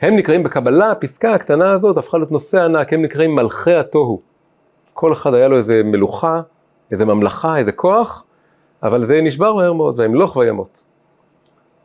[0.00, 4.20] הם נקראים בקבלה, הפסקה הקטנה הזאת הפכה להיות נושא ענק, הם נקראים מלכי התוהו.
[4.92, 6.40] כל אחד היה לו איזה מלוכה,
[6.90, 8.24] איזה ממלכה, איזה כוח,
[8.82, 10.82] אבל זה נשבר מהר מאוד, וימלוך וימות.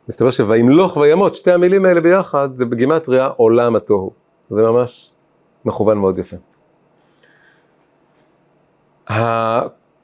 [0.08, 4.10] מסתבר שוימלוך וימות, שתי המילים האלה ביחד, זה בגימטריה עולם התוהו.
[4.50, 5.12] זה ממש
[5.64, 6.36] מכוון מאוד יפה.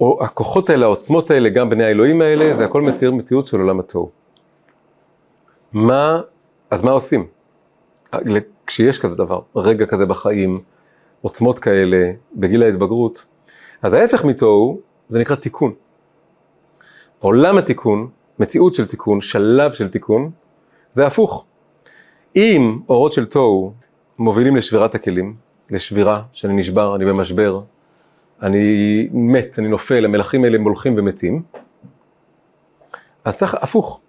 [0.01, 4.11] הכוחות האלה, העוצמות האלה, גם בני האלוהים האלה, זה הכל מצייר מציאות של עולם התוהו.
[5.73, 6.21] מה,
[6.71, 7.27] אז מה עושים?
[8.67, 10.61] כשיש כזה דבר, רגע כזה בחיים,
[11.23, 13.25] עוצמות כאלה, בגיל ההתבגרות,
[13.83, 15.73] אז ההפך מתוהו, זה נקרא תיקון.
[17.19, 18.09] עולם התיקון,
[18.39, 20.31] מציאות של תיקון, שלב של תיקון,
[20.93, 21.45] זה הפוך.
[22.37, 23.73] אם אורות של תוהו
[24.19, 25.37] מובילים לשבירת הכלים,
[25.71, 27.61] לשבירה, שאני נשבר, אני במשבר,
[28.43, 31.43] אני מת, אני נופל, המלכים האלה הם הולכים ומתים.
[33.25, 34.01] אז צריך הפוך.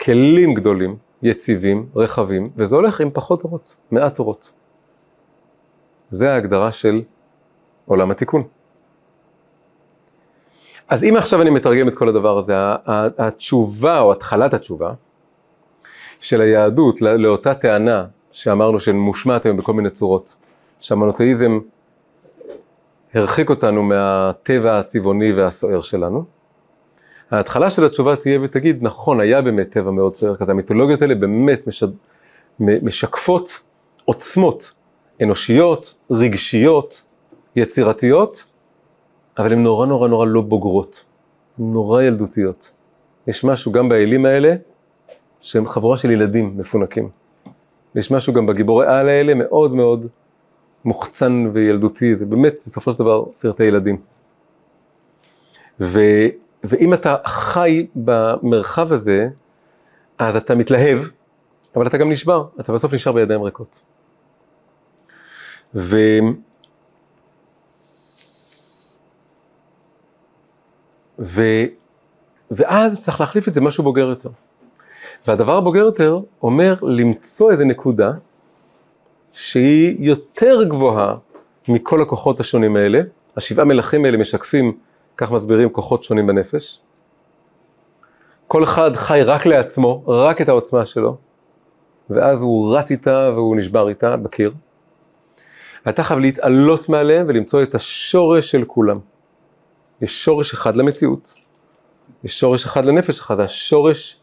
[0.00, 4.52] כלים גדולים, יציבים, רחבים, וזה הולך עם פחות אורות, מעט אורות.
[6.10, 7.02] זה ההגדרה של
[7.86, 8.42] עולם התיקון.
[10.88, 12.54] אז אם עכשיו אני מתרגם את כל הדבר הזה,
[13.18, 14.92] התשובה או התחלת התשובה
[16.20, 20.36] של היהדות לאותה טענה שאמרנו שמושמעת היום בכל מיני צורות,
[20.80, 21.58] שהמונותאיזם
[23.14, 26.24] הרחיק אותנו מהטבע הצבעוני והסוער שלנו.
[27.30, 31.66] ההתחלה של התשובה תהיה ותגיד, נכון, היה באמת טבע מאוד סוער כזה, המיתולוגיות האלה באמת
[31.66, 31.88] משד...
[32.60, 33.60] משקפות
[34.04, 34.72] עוצמות
[35.22, 37.02] אנושיות, רגשיות,
[37.56, 38.44] יצירתיות,
[39.38, 41.04] אבל הן נורא נורא נורא לא בוגרות,
[41.58, 42.72] נורא ילדותיות.
[43.26, 44.54] יש משהו גם באלים האלה,
[45.40, 47.08] שהם חבורה של ילדים מפונקים.
[47.94, 50.06] יש משהו גם בגיבורי על האלה מאוד מאוד
[50.84, 54.00] מוחצן וילדותי, זה באמת בסופו של דבר סרטי ילדים.
[55.80, 56.00] ו,
[56.64, 59.28] ואם אתה חי במרחב הזה,
[60.18, 60.98] אז אתה מתלהב,
[61.76, 63.80] אבל אתה גם נשבר, אתה בסוף נשאר בידיים ריקות.
[65.74, 65.96] ו...
[71.18, 71.42] ו...
[72.50, 74.30] ואז צריך להחליף את זה משהו בוגר יותר.
[75.26, 78.12] והדבר הבוגר יותר אומר למצוא איזה נקודה
[79.32, 81.14] שהיא יותר גבוהה
[81.68, 83.00] מכל הכוחות השונים האלה.
[83.36, 84.78] השבעה מלכים האלה משקפים,
[85.16, 86.80] כך מסבירים, כוחות שונים בנפש.
[88.46, 91.16] כל אחד חי רק לעצמו, רק את העוצמה שלו,
[92.10, 94.52] ואז הוא רץ איתה והוא נשבר איתה בקיר.
[95.88, 98.98] אתה חייב להתעלות מעליהם ולמצוא את השורש של כולם.
[100.00, 101.34] יש שורש אחד למציאות,
[102.24, 104.20] יש שורש אחד לנפש שלך, זה השורש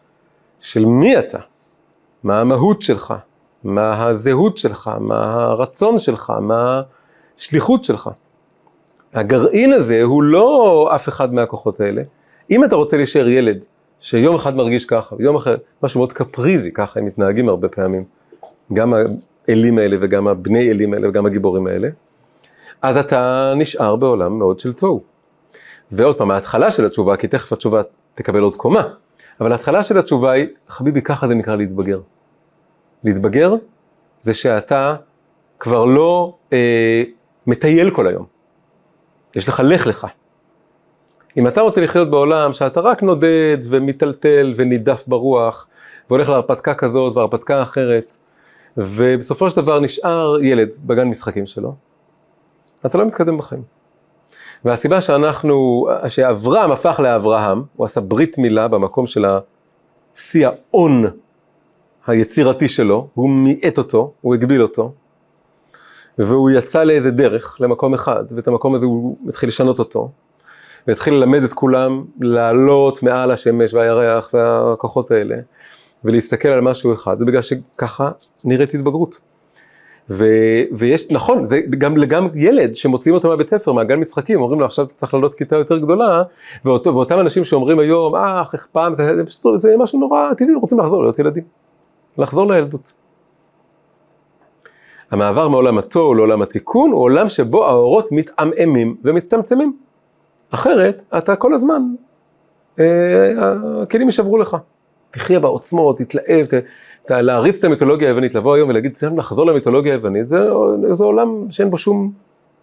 [0.60, 1.40] של מי אתה,
[2.24, 3.14] מה המהות שלך,
[3.64, 6.82] מה הזהות שלך, מה הרצון שלך, מה
[7.40, 8.10] השליחות שלך.
[9.14, 12.02] הגרעין הזה הוא לא אף אחד מהכוחות האלה.
[12.52, 13.66] אם אתה רוצה להישאר ילד
[14.00, 18.04] שיום אחד מרגיש ככה, ויום אחר, משהו מאוד קפריזי, ככה הם מתנהגים הרבה פעמים,
[18.74, 18.94] גם
[19.48, 21.90] האלים האלה וגם הבני אלים האלה וגם הגיבורים האלה,
[22.82, 25.02] אז אתה נשאר בעולם מאוד של תוהו.
[25.92, 27.82] ועוד פעם, ההתחלה של התשובה, כי תכף התשובה
[28.16, 28.82] תקבל עוד קומה,
[29.42, 32.00] אבל ההתחלה של התשובה היא, חביבי, ככה זה נקרא להתבגר.
[33.04, 33.54] להתבגר
[34.20, 34.96] זה שאתה
[35.60, 37.04] כבר לא אה,
[37.48, 38.26] מטייל כל היום.
[39.36, 40.08] יש לך לך לך.
[41.38, 45.68] אם אתה רוצה לחיות בעולם שאתה רק נודד ומיטלטל ונידף ברוח,
[46.10, 48.18] והולך להרפתקה כזאת והרפתקה אחרת,
[48.78, 51.76] ובסופו של דבר נשאר ילד בגן משחקים שלו,
[52.86, 53.64] אתה לא מתקדם בחיים.
[54.66, 61.06] והסיבה שאנחנו, שאברהם הפך לאברהם, הוא עשה ברית מילה במקום של השיא ההון
[62.10, 64.94] היצירתי שלו, הוא מיעט אותו, הוא הגביל אותו,
[66.18, 70.12] והוא יצא לאיזה דרך, למקום אחד, ואת המקום הזה הוא התחיל לשנות אותו,
[70.88, 75.36] והתחיל ללמד את כולם לעלות מעל השמש והירח והכוחות האלה,
[76.04, 78.12] ולהסתכל על משהו אחד, זה בגלל שככה
[78.44, 79.20] נראית התבגרות.
[80.10, 80.26] ו,
[80.72, 84.86] ויש, נכון, זה גם גם ילד שמוציאים אותו מהבית ספר, מהגן משחקים, אומרים לו עכשיו
[84.86, 86.24] אתה צריך לעלות כיתה יותר גדולה,
[86.66, 90.80] ואותו, ואותם אנשים שאומרים היום, אה, איך פעם, זה, זה, זה משהו נורא טבעי, רוצים
[90.80, 91.44] לחזור להיות ילדים,
[92.20, 92.94] לחזור לילדות.
[95.12, 99.78] המעבר מעולם התוהו לעולם התיקון הוא עולם שבו האורות מתעמעמים ומצטמצמים.
[100.52, 101.82] אחרת, אתה כל הזמן,
[102.80, 103.32] אה,
[103.82, 104.58] הכלים יישברו לך.
[105.12, 106.54] תחיה בעוצמות, תתלהב, ת,
[107.06, 110.38] ת, להריץ את המיתולוגיה היוונית, לבוא היום ולהגיד, צריך לחזור למיתולוגיה היוונית, זה,
[110.94, 112.12] זה עולם שאין בו שום,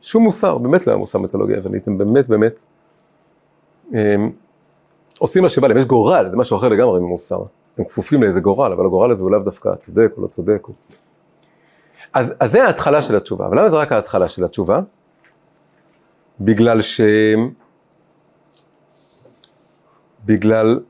[0.03, 2.65] שום מוסר, באמת לא היה מוסר מיתולוגיה היוונית, הם באמת באמת
[3.95, 4.15] אה,
[5.19, 7.43] עושים מה שבא להם, יש גורל, זה משהו אחר לגמרי ממוסר,
[7.79, 10.67] הם כפופים לאיזה גורל, אבל הגורל הזה הוא לאו דווקא צודק או לא צודק.
[12.13, 14.81] אז, אז זה ההתחלה של התשובה, אבל למה זה רק ההתחלה של התשובה?
[16.41, 17.01] בגלל ש...
[20.25, 20.81] בגלל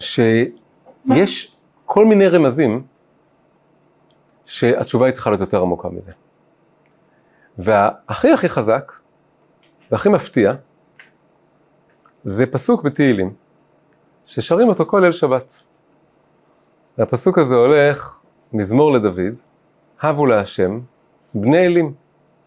[0.00, 1.56] שיש
[1.86, 2.82] כל מיני רמזים
[4.46, 6.12] שהתשובה היא צריכה להיות יותר עמוקה מזה.
[7.58, 8.92] והכי הכי חזק
[9.90, 10.52] והכי מפתיע
[12.24, 13.34] זה פסוק בתהילים
[14.26, 15.62] ששרים אותו כל ליל שבת.
[16.98, 18.18] והפסוק הזה הולך
[18.52, 19.38] מזמור לדוד,
[20.02, 20.80] הבו להשם,
[21.34, 21.94] בני אלים.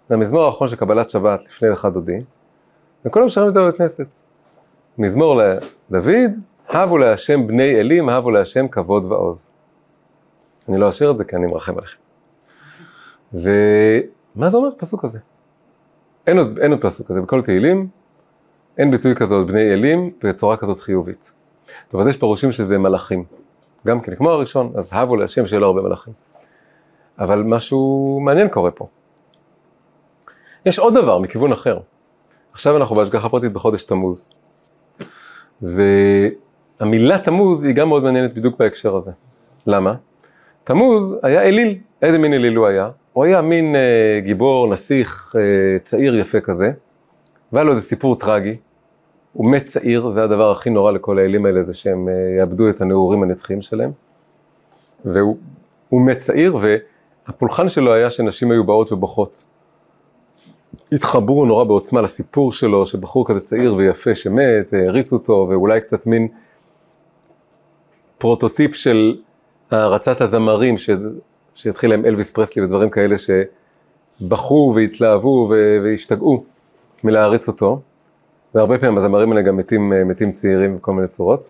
[0.09, 2.19] זה המזמור האחרון של קבלת שבת לפני לך דודי,
[3.05, 4.15] וכולם שרים את זה בבית כנסת.
[4.97, 5.41] מזמור
[5.89, 6.31] לדוד,
[6.69, 9.51] הבו להשם בני אלים, הבו להשם כבוד ועוז.
[10.69, 11.97] אני לא אשאיר את זה כי אני מרחם עליכם.
[13.33, 15.19] ומה זה אומר הפסוק הזה?
[16.27, 17.89] אין עוד, אין עוד פסוק כזה, בכל תהילים
[18.77, 21.31] אין ביטוי כזה עוד בני אלים בצורה כזאת חיובית.
[21.87, 23.23] טוב, אז יש פירושים שזה מלאכים.
[23.87, 26.13] גם כן, כמו הראשון, אז הבו להשם לו הרבה מלאכים.
[27.19, 28.87] אבל משהו מעניין קורה פה.
[30.65, 31.79] יש עוד דבר מכיוון אחר.
[32.53, 34.29] עכשיו אנחנו בהשגחה פרטית בחודש תמוז.
[35.61, 39.11] והמילה תמוז היא גם מאוד מעניינת בדיוק בהקשר הזה.
[39.67, 39.95] למה?
[40.63, 41.77] תמוז היה אליל.
[42.01, 42.89] איזה מין אליל הוא היה?
[43.13, 46.71] הוא היה מין אה, גיבור, נסיך, אה, צעיר יפה כזה,
[47.51, 48.57] והיה לו איזה סיפור טרגי.
[49.35, 52.81] הוא מת צעיר, זה הדבר הכי נורא לכל האלים האלה, זה שהם אה, יאבדו את
[52.81, 53.91] הנעורים הנצחיים שלהם.
[55.05, 55.37] והוא
[55.91, 59.43] מת צעיר, והפולחן שלו היה שנשים היו באות ובוכות.
[60.91, 66.27] התחברו נורא בעוצמה לסיפור שלו, שבחור כזה צעיר ויפה שמת, והריצו אותו, ואולי קצת מין
[68.17, 69.17] פרוטוטיפ של
[69.71, 70.89] הערצת הזמרים, ש...
[71.55, 75.49] שהתחיל עם אלוויס פרסלי ודברים כאלה שבכו והתלהבו
[75.83, 76.43] והשתגעו
[77.03, 77.81] מלהריץ אותו,
[78.55, 81.49] והרבה פעמים הזמרים האלה גם מתים, מתים צעירים בכל מיני צורות.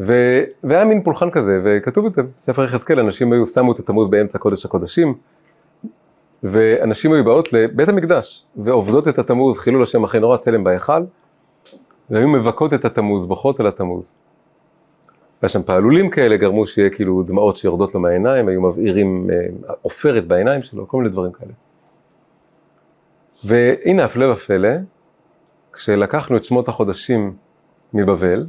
[0.00, 0.40] ו...
[0.64, 4.38] והיה מין פולחן כזה, וכתוב את זה, בספר יחזקאל, אנשים היו, שמו את התמוז באמצע
[4.38, 5.14] קודש הקודשים,
[6.42, 11.02] ואנשים היו באות לבית המקדש, ועובדות את התמוז, חילול השם אחרי נורא צלם בהיכל,
[12.10, 14.14] והיו מבכות את התמוז, בוכות על התמוז.
[15.42, 19.46] היה שם פעלולים כאלה, גרמו שיהיה כאילו דמעות שיורדות לו מהעיניים, היו מבעירים אה,
[19.82, 21.52] עופרת בעיניים שלו, כל מיני דברים כאלה.
[23.44, 24.68] והנה הפלא ופלא,
[25.74, 27.36] כשלקחנו את שמות החודשים
[27.94, 28.46] מבבל,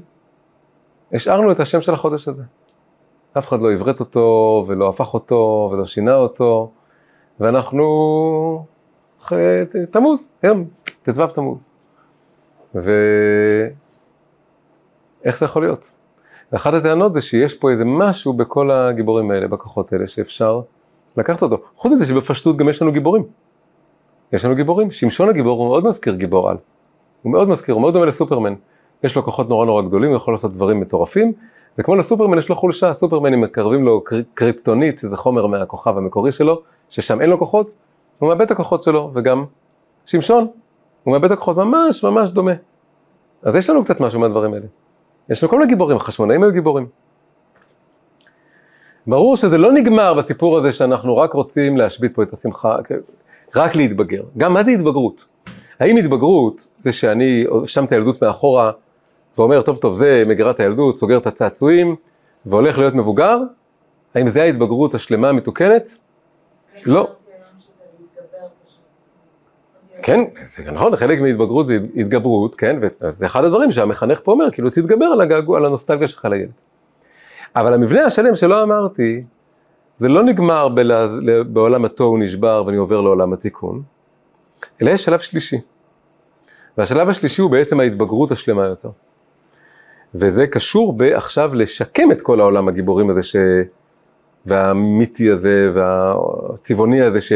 [1.13, 2.43] השארנו את השם של החודש הזה.
[3.37, 6.71] אף אחד לא עברת אותו, ולא הפך אותו, ולא שינה אותו.
[7.39, 8.65] ואנחנו
[9.91, 10.65] תמוז, היום,
[11.03, 11.69] ט"ו תמוז.
[12.75, 12.89] ואיך
[15.39, 15.91] זה יכול להיות?
[16.51, 20.61] ואחת הטענות זה שיש פה איזה משהו בכל הגיבורים האלה, בכוחות האלה, שאפשר
[21.17, 21.57] לקחת אותו.
[21.75, 23.23] חוץ מזה שבפשטות גם יש לנו גיבורים.
[24.33, 24.91] יש לנו גיבורים.
[24.91, 26.57] שמשון הגיבור הוא מאוד מזכיר גיבור על.
[27.25, 28.53] הוא מאוד מזכיר, הוא מאוד דומה לסופרמן.
[29.03, 31.33] יש לו כוחות נורא נורא גדולים, הוא יכול לעשות דברים מטורפים,
[31.77, 37.21] וכמו לסופרמן יש לו חולשה, סופרמנים מקרבים לו קריפטונית, שזה חומר מהכוכב המקורי שלו, ששם
[37.21, 37.73] אין לו כוחות,
[38.19, 39.45] הוא מאבד את הכוחות שלו, וגם
[40.05, 40.47] שמשון,
[41.03, 42.51] הוא מאבד את הכוחות ממש ממש דומה.
[43.43, 44.65] אז יש לנו קצת משהו מהדברים האלה.
[45.29, 46.87] יש לנו כל מיני גיבורים, החשמונאים היו גיבורים.
[49.07, 52.75] ברור שזה לא נגמר בסיפור הזה שאנחנו רק רוצים להשבית פה את השמחה,
[53.55, 54.23] רק להתבגר.
[54.37, 55.34] גם מה זה התבגרות?
[55.79, 58.71] האם התבגרות זה שאני שם את הילדות מאחורה
[59.37, 61.95] ואומר, טוב טוב, זה מגירת הילדות, סוגר את הצעצועים
[62.45, 63.39] והולך להיות מבוגר?
[64.15, 65.97] האם זה ההתבגרות השלמה המתוקנת?
[66.85, 67.07] לא.
[70.01, 74.69] כן, זה נכון, חלק מהתבגרות זה התגברות, כן, וזה אחד הדברים שהמחנך פה אומר, כאילו
[74.69, 76.51] תתגבר על הגעגוע, על הנוסטלגיה שלך לילד.
[77.55, 79.23] אבל המבנה השלם שלא אמרתי,
[79.97, 81.07] זה לא נגמר בלה,
[81.47, 83.81] בעולם התוהו נשבר ואני עובר לעולם התיקון,
[84.81, 85.57] אלא יש שלב שלישי.
[86.77, 88.89] והשלב השלישי הוא בעצם ההתבגרות השלמה יותר.
[90.15, 93.35] וזה קשור בעכשיו לשקם את כל העולם הגיבורים הזה ש...
[94.45, 97.31] והמיתי הזה והצבעוני הזה ש...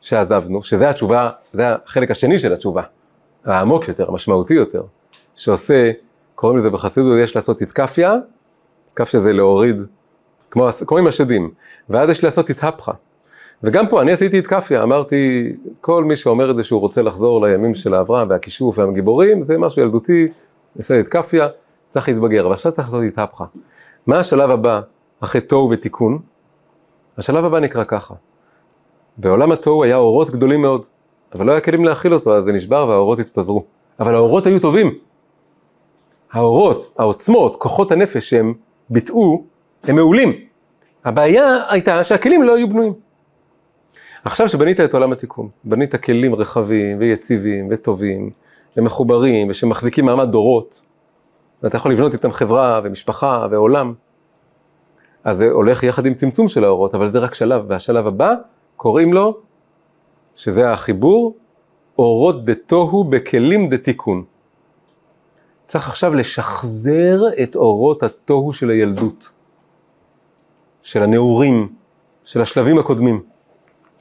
[0.00, 2.82] שעזבנו, שזה התשובה, זה החלק השני של התשובה,
[3.44, 4.82] העמוק יותר, המשמעותי יותר,
[5.36, 5.90] שעושה,
[6.34, 8.14] קוראים לזה בחסידות, יש לעשות התקפיה,
[8.88, 9.76] התקפיה זה להוריד,
[10.50, 11.50] כמו, כמו עם השדים,
[11.88, 12.92] ואז יש לעשות התהפכה.
[13.62, 17.74] וגם פה אני עשיתי התקפיה, אמרתי, כל מי שאומר את זה שהוא רוצה לחזור לימים
[17.74, 20.28] של האברהם והכישוף והגיבורים, זה משהו ילדותי,
[20.76, 21.48] עושה התקפיה,
[21.88, 23.44] צריך להתבגר, ועכשיו צריך לעשות התהפכה.
[24.06, 24.80] מה השלב הבא
[25.20, 26.18] אחרי תוהו ותיקון?
[27.18, 28.14] השלב הבא נקרא ככה.
[29.16, 30.86] בעולם התוהו היה אורות גדולים מאוד,
[31.34, 33.64] אבל לא היה כלים להכיל אותו, אז זה נשבר והאורות התפזרו.
[34.00, 34.94] אבל האורות היו טובים.
[36.32, 38.54] האורות, העוצמות, כוחות הנפש שהם
[38.90, 39.44] ביטאו,
[39.84, 40.32] הם מעולים.
[41.04, 43.09] הבעיה הייתה שהכלים לא היו בנויים.
[44.24, 48.30] עכשיו שבנית את עולם התיקון, בנית כלים רחבים ויציבים וטובים
[48.76, 50.82] ומחוברים ושמחזיקים מעמד דורות,
[51.62, 53.94] ואתה יכול לבנות איתם חברה ומשפחה ועולם,
[55.24, 58.34] אז זה הולך יחד עם צמצום של האורות, אבל זה רק שלב, והשלב הבא
[58.76, 59.38] קוראים לו,
[60.36, 61.36] שזה החיבור,
[61.98, 64.24] אורות דתוהו בכלים דתיקון.
[65.64, 69.30] צריך עכשיו לשחזר את אורות התוהו של הילדות,
[70.82, 71.68] של הנעורים,
[72.24, 73.29] של השלבים הקודמים.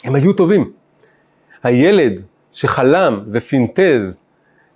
[0.03, 0.71] הם היו טובים.
[1.63, 4.19] הילד שחלם ופינטז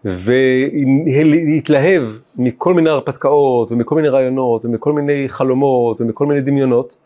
[0.06, 2.04] והתלהב
[2.36, 6.98] מכל מיני הרפתקאות ומכל מיני רעיונות ומכל מיני חלומות ומכל מיני דמיונות,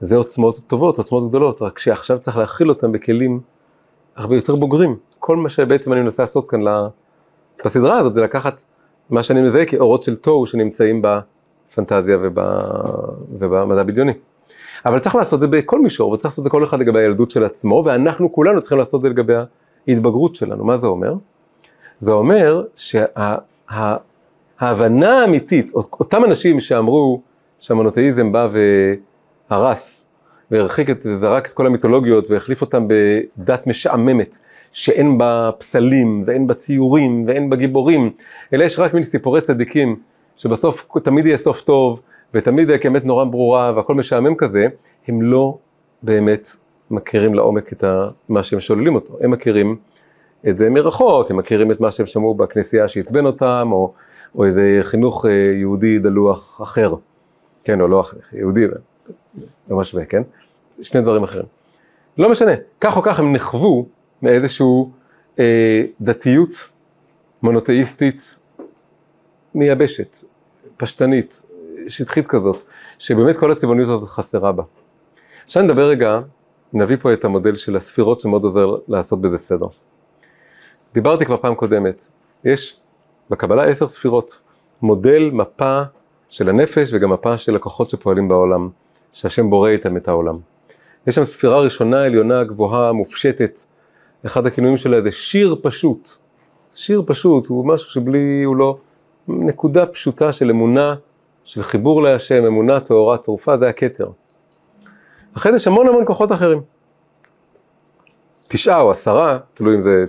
[0.00, 3.40] זה עוצמות טובות, עוצמות גדולות, רק שעכשיו צריך להכיל אותם בכלים
[4.16, 4.96] הרבה יותר בוגרים.
[5.18, 6.60] כל מה שבעצם אני מנסה לעשות כאן
[7.64, 8.62] בסדרה הזאת זה לקחת
[9.10, 12.18] מה שאני מזהה כאורות של תוהו שנמצאים בפנטזיה
[13.32, 14.12] ובמדע בדיוני.
[14.86, 17.30] אבל צריך לעשות את זה בכל מישור, וצריך לעשות את זה כל אחד לגבי הילדות
[17.30, 19.34] של עצמו, ואנחנו כולנו צריכים לעשות את זה לגבי
[19.88, 20.64] ההתבגרות שלנו.
[20.64, 21.14] מה זה אומר?
[21.98, 24.06] זה אומר שההבנה
[25.06, 27.20] שה, האמיתית, אותם אנשים שאמרו
[27.58, 28.48] שהמונותאיזם בא
[29.50, 30.06] והרס,
[30.50, 34.38] והרחיק את, זרק את כל המיתולוגיות והחליף אותם בדת משעממת,
[34.72, 38.10] שאין בה פסלים ואין בה ציורים ואין בה גיבורים,
[38.52, 39.96] אלא יש רק מין סיפורי צדיקים,
[40.36, 42.02] שבסוף תמיד יהיה סוף טוב,
[42.34, 44.66] ותמיד כאמת נורא ברורה והכל משעמם כזה,
[45.08, 45.58] הם לא
[46.02, 46.48] באמת
[46.90, 47.84] מכירים לעומק את
[48.28, 49.76] מה שהם שוללים אותו, הם מכירים
[50.48, 53.92] את זה מרחוק, הם מכירים את מה שהם שמעו בכנסייה שעצבן אותם, או,
[54.34, 56.94] או איזה חינוך אה, יהודי דלוח אחר,
[57.64, 58.66] כן, או לא אחר, יהודי,
[59.68, 60.22] לא משווה, כן?
[60.82, 61.46] שני דברים אחרים.
[62.18, 63.86] לא משנה, כך או כך הם נחוו
[64.22, 64.90] מאיזשהו
[65.38, 66.68] אה, דתיות
[67.42, 68.36] מונותאיסטית
[69.54, 70.16] מייבשת,
[70.76, 71.42] פשטנית,
[71.88, 72.64] שטחית כזאת,
[72.98, 74.62] שבאמת כל הצבעוניות הזאת חסרה בה.
[75.44, 76.20] עכשיו נדבר רגע,
[76.72, 79.66] נביא פה את המודל של הספירות שמאוד עוזר לעשות בזה סדר.
[80.94, 82.08] דיברתי כבר פעם קודמת,
[82.44, 82.80] יש
[83.30, 84.40] בקבלה עשר ספירות,
[84.82, 85.82] מודל מפה
[86.28, 88.68] של הנפש וגם מפה של הכוחות שפועלים בעולם,
[89.12, 90.38] שהשם בורא איתם את העולם.
[91.06, 93.60] יש שם ספירה ראשונה, עליונה, גבוהה, מופשטת,
[94.26, 96.08] אחד הכינויים שלה זה שיר פשוט.
[96.72, 98.78] שיר פשוט הוא משהו שבלי, הוא לא,
[99.28, 100.94] נקודה פשוטה של אמונה,
[101.48, 104.08] של חיבור להשם, אמונה טהורה צרופה, זה הכתר.
[105.36, 106.62] אחרי זה יש המון המון כוחות אחרים.
[108.48, 110.04] תשעה או עשרה, תלוי אם זה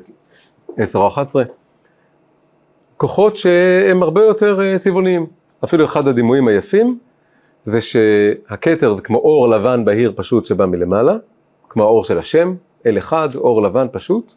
[0.77, 1.43] עשר או אחת עשרה.
[2.97, 5.27] כוחות שהם הרבה יותר אה, צבעוניים.
[5.63, 6.99] אפילו אחד הדימויים היפים
[7.65, 11.17] זה שהכתר זה כמו אור לבן בהיר פשוט שבא מלמעלה,
[11.69, 14.33] כמו האור של השם, אל אחד, אור לבן פשוט.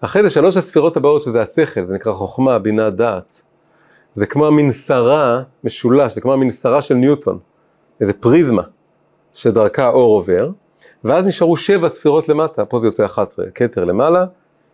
[0.00, 3.42] אחרי זה שלוש הספירות הבאות שזה השכל, זה נקרא חוכמה, בינה, דעת.
[4.14, 7.38] זה כמו המנסרה, משולש, זה כמו המנסרה של ניוטון,
[8.00, 8.62] איזה פריזמה
[9.34, 10.50] שדרכה האור עובר,
[11.04, 14.24] ואז נשארו שבע ספירות למטה, פה זה יוצא 11, כתר למעלה,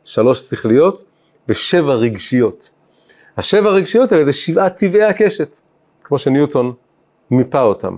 [0.05, 1.03] שלוש שכליות
[1.49, 2.70] ושבע רגשיות.
[3.37, 5.57] השבע רגשיות האלה זה שבעה צבעי הקשת,
[6.05, 6.72] כמו שניוטון
[7.30, 7.97] מיפה אותם.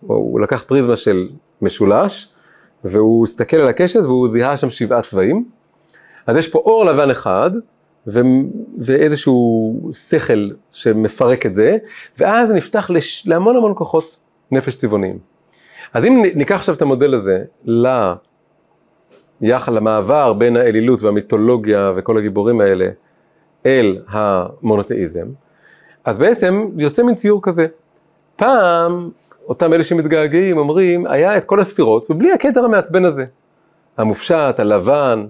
[0.00, 1.28] הוא לקח פריזמה של
[1.62, 2.28] משולש,
[2.84, 5.48] והוא הסתכל על הקשת והוא זיהה שם שבעה צבעים.
[6.26, 7.50] אז יש פה אור לבן אחד,
[8.06, 8.20] ו...
[8.78, 11.76] ואיזשהו שכל שמפרק את זה,
[12.18, 13.26] ואז זה נפתח לש...
[13.26, 14.16] להמון המון כוחות
[14.50, 15.18] נפש צבעוניים.
[15.94, 17.88] אז אם ניקח עכשיו את המודל הזה ל...
[19.40, 22.88] יחד למעבר בין האלילות והמיתולוגיה וכל הגיבורים האלה
[23.66, 25.26] אל המונותאיזם,
[26.04, 27.66] אז בעצם יוצא מין ציור כזה.
[28.36, 29.10] פעם,
[29.48, 33.24] אותם אלה שמתגעגעים אומרים, היה את כל הספירות ובלי הכתר המעצבן הזה.
[33.98, 35.26] המופשט, הלבן,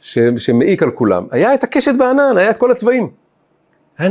[0.00, 1.26] ש, שמעיק על כולם.
[1.30, 3.10] היה את הקשת בענן, היה את כל הצבעים.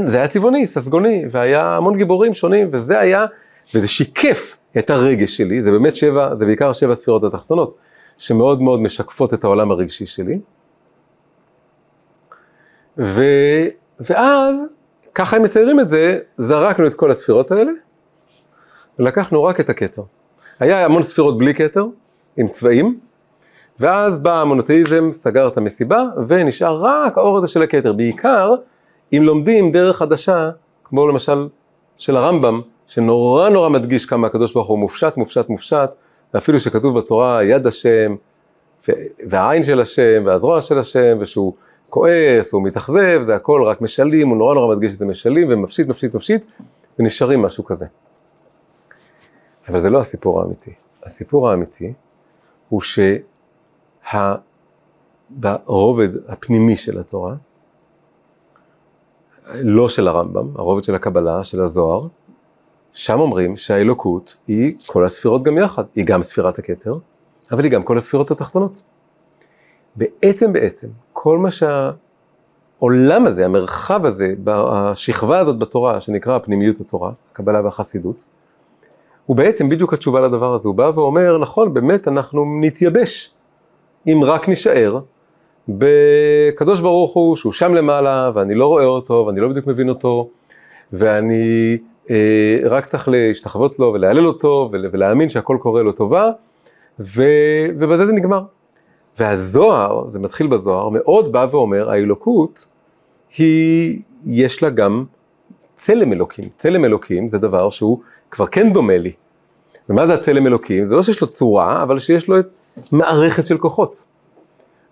[0.05, 3.25] זה היה צבעוני, ססגוני, והיה המון גיבורים שונים, וזה היה,
[3.75, 7.77] וזה שיקף את הרגש שלי, זה באמת שבע, זה בעיקר שבע ספירות התחתונות,
[8.17, 10.39] שמאוד מאוד משקפות את העולם הרגשי שלי.
[12.97, 13.23] ו,
[13.99, 14.63] ואז,
[15.13, 17.71] ככה הם מציירים את זה, זרקנו את כל הספירות האלה,
[18.99, 20.01] ולקחנו רק את הכתר.
[20.59, 21.85] היה המון ספירות בלי כתר,
[22.37, 22.99] עם צבעים,
[23.79, 27.93] ואז בא המונותאיזם, סגר את המסיבה, ונשאר רק האור הזה של הכתר.
[27.93, 28.51] בעיקר,
[29.13, 30.49] אם לומדים דרך חדשה,
[30.83, 31.47] כמו למשל
[31.97, 35.89] של הרמב"ם, שנורא נורא מדגיש כמה הקדוש ברוך הוא מופשט, מופשט, מופשט,
[36.33, 38.15] ואפילו שכתוב בתורה יד השם,
[39.27, 41.53] והעין של השם, והזרוע של השם, ושהוא
[41.89, 46.13] כועס, הוא מתאכזב, זה הכל רק משלים, הוא נורא נורא מדגיש שזה משלים, ומפשיט, מפשיט,
[46.13, 46.45] מפשיט,
[46.99, 47.85] ונשארים משהו כזה.
[49.69, 50.73] אבל זה לא הסיפור האמיתי.
[51.03, 51.93] הסיפור האמיתי
[52.69, 52.81] הוא
[54.11, 57.35] שהרובד הפנימי של התורה,
[59.55, 62.07] לא של הרמב"ם, הרובד של הקבלה, של הזוהר,
[62.93, 66.93] שם אומרים שהאלוקות היא כל הספירות גם יחד, היא גם ספירת הכתר,
[67.51, 68.81] אבל היא גם כל הספירות התחתונות.
[69.95, 77.61] בעצם בעצם, כל מה שהעולם הזה, המרחב הזה, השכבה הזאת בתורה, שנקרא פנימיות התורה, הקבלה
[77.63, 78.25] והחסידות,
[79.25, 83.33] הוא בעצם בדיוק התשובה לדבר הזה, הוא בא ואומר, נכון, באמת אנחנו נתייבש,
[84.07, 84.99] אם רק נישאר
[85.69, 90.29] בקדוש ברוך הוא, שהוא שם למעלה, ואני לא רואה אותו, ואני לא בדיוק מבין אותו,
[90.93, 91.77] ואני
[92.09, 96.29] אה, רק צריך להשתחוות לו ולהלל אותו ולהאמין שהכל קורה לו טובה,
[96.99, 97.23] ו,
[97.79, 98.41] ובזה זה נגמר.
[99.19, 102.65] והזוהר, זה מתחיל בזוהר, מאוד בא ואומר, האלוקות
[103.37, 105.05] היא, יש לה גם
[105.75, 106.49] צלם אלוקים.
[106.57, 107.99] צלם אלוקים זה דבר שהוא
[108.31, 109.11] כבר כן דומה לי.
[109.89, 110.85] ומה זה הצלם אלוקים?
[110.85, 112.47] זה לא שיש לו צורה, אבל שיש לו את
[112.91, 114.03] מערכת של כוחות.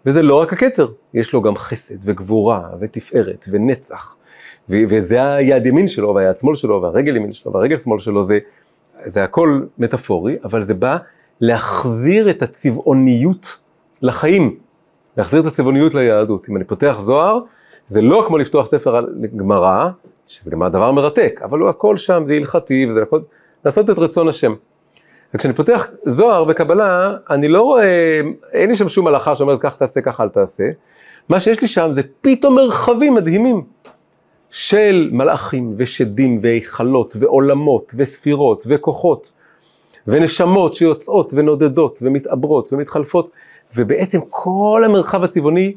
[0.05, 4.15] וזה לא רק הכתר, יש לו גם חסד וגבורה ותפארת ונצח
[4.69, 8.39] וזה היד ימין שלו והיד שמאל שלו והרגל ימין שלו והרגל שמאל שלו, זה,
[9.05, 10.97] זה הכל מטאפורי, אבל זה בא
[11.41, 13.57] להחזיר את הצבעוניות
[14.01, 14.57] לחיים,
[15.17, 16.49] להחזיר את הצבעוניות ליהדות.
[16.49, 17.39] אם אני פותח זוהר,
[17.87, 19.01] זה לא כמו לפתוח ספר
[19.35, 19.89] גמרא,
[20.27, 23.19] שזה גם הדבר מרתק, אבל הוא הכל שם, זה הלכתי וזה הכל,
[23.65, 24.53] לעשות את רצון השם.
[25.33, 28.21] וכשאני פותח זוהר בקבלה, אני לא רואה,
[28.53, 30.63] אין לי שם שום הלכה שאומרת כך תעשה, כך אל תעשה.
[31.29, 33.63] מה שיש לי שם זה פתאום מרחבים מדהימים.
[34.49, 39.31] של מלאכים ושדים והיכלות ועולמות וספירות וכוחות
[40.07, 43.29] ונשמות שיוצאות ונודדות ומתעברות ומתחלפות
[43.75, 45.75] ובעצם כל המרחב הצבעוני,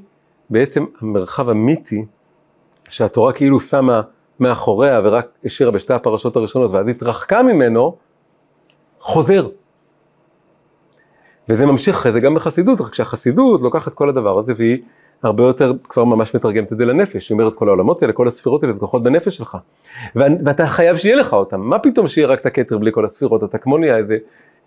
[0.50, 2.04] בעצם המרחב המיתי
[2.88, 4.00] שהתורה כאילו שמה
[4.40, 7.96] מאחוריה ורק השאירה בשתי הפרשות הראשונות ואז התרחקה ממנו,
[9.00, 9.48] חוזר.
[11.48, 14.78] וזה ממשיך אחרי זה גם בחסידות, רק שהחסידות לוקחת כל הדבר הזה והיא
[15.22, 18.62] הרבה יותר כבר ממש מתרגמת את זה לנפש, היא אומרת כל העולמות האלה, כל הספירות
[18.62, 19.56] האלה, זה כוחות בנפש שלך.
[20.14, 23.58] ואתה חייב שיהיה לך אותם, מה פתאום שיהיה רק את הכתר בלי כל הספירות, אתה
[23.58, 24.16] כמו נהיה איזה,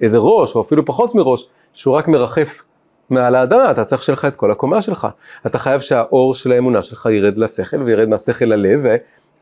[0.02, 2.64] איזה ראש, או אפילו פחות מראש, שהוא רק מרחף
[3.10, 5.08] מעל האדמה, אתה צריך שיהיה לך את כל הקומה שלך.
[5.46, 8.86] אתה חייב שהאור של האמונה שלך ירד לשכל וירד מהשכל ללב,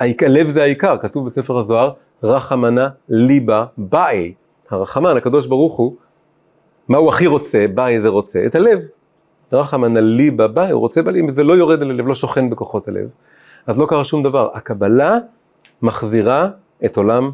[0.02, 1.92] והלב זה העיקר, כתוב בספר הזוהר,
[2.24, 4.34] רחמנה ליבה באי.
[4.74, 5.96] הרחמן, הקדוש ברוך הוא,
[6.88, 8.80] מה הוא הכי רוצה, באי זה רוצה, את הלב.
[9.54, 12.88] רחמן הליבה בא, הוא רוצה בלב, אם זה לא יורד אל הלב, לא שוכן בכוחות
[12.88, 13.10] הלב,
[13.68, 14.50] אז לא קרה שום דבר.
[14.54, 15.18] הקבלה
[15.82, 16.50] מחזירה
[16.86, 17.32] את עולם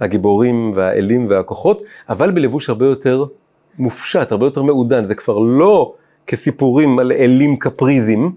[0.00, 3.24] הגיבורים והאלים והכוחות, אבל בלבוש הרבה יותר
[3.78, 5.04] מופשט, הרבה יותר מעודן.
[5.04, 5.94] זה כבר לא
[6.26, 8.30] כסיפורים על אלים קפריזם,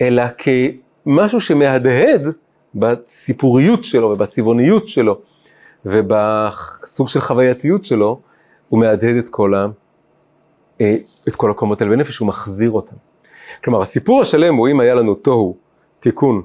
[0.00, 2.28] אלא כמשהו שמהדהד
[2.74, 5.18] בסיפוריות שלו ובצבעוניות שלו
[5.86, 8.20] ובסוג של חווייתיות שלו,
[8.68, 9.66] הוא מהדהד את כל ה...
[10.80, 10.96] אה,
[11.28, 12.96] את כל הקומות האלה בנפש, הוא מחזיר אותם.
[13.64, 15.56] כלומר, הסיפור השלם הוא אם היה לנו תוהו,
[16.00, 16.42] תיקון,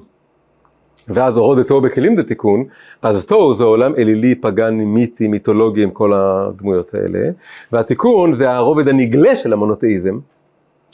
[1.08, 2.64] ואז הורוד את תוהו בכלים דתיקון,
[3.02, 7.30] אז תוהו זה עולם אלילי, פגאני, מיתי, מיתולוגי עם כל הדמויות האלה,
[7.72, 10.18] והתיקון זה הרובד הנגלה של המונותאיזם,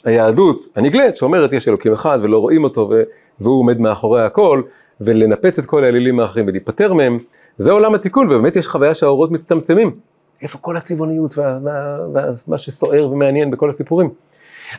[0.05, 2.91] היהדות הנגלית שאומרת יש אלוקים אחד ולא רואים אותו
[3.39, 4.61] והוא עומד מאחורי הכל,
[5.01, 7.19] ולנפץ את כל האלילים האחרים ולהיפטר מהם,
[7.57, 9.95] זה עולם התיקון, ובאמת יש חוויה שהאורות מצטמצמים.
[10.41, 14.09] איפה כל הצבעוניות ומה שסוער ומעניין בכל הסיפורים.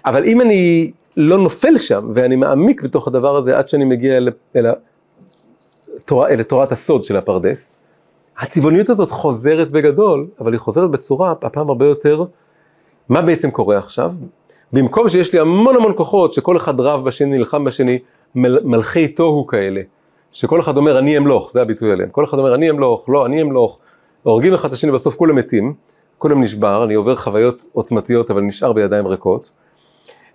[0.04, 4.28] אבל אם אני לא נופל שם, ואני מעמיק בתוך הדבר הזה עד שאני מגיע אל,
[4.56, 4.66] אל,
[5.96, 7.78] התורה, אל תורת הסוד של הפרדס.
[8.38, 12.24] הצבעוניות הזאת חוזרת בגדול, אבל היא חוזרת בצורה הפעם הרבה יותר,
[13.08, 14.14] מה בעצם קורה עכשיו?
[14.72, 17.98] במקום שיש לי המון המון כוחות, שכל אחד רב בשני, נלחם בשני,
[18.34, 19.80] מל, מלכי תוהו כאלה,
[20.36, 23.42] שכל אחד אומר אני אמלוך, זה הביטוי עליהם, כל אחד אומר אני אמלוך, לא, אני
[23.42, 23.78] אמלוך,
[24.22, 25.74] הורגים אחד את השני, בסוף כולם מתים,
[26.18, 29.50] כולם נשבר, אני עובר חוויות עוצמתיות, אבל נשאר בידיים ריקות.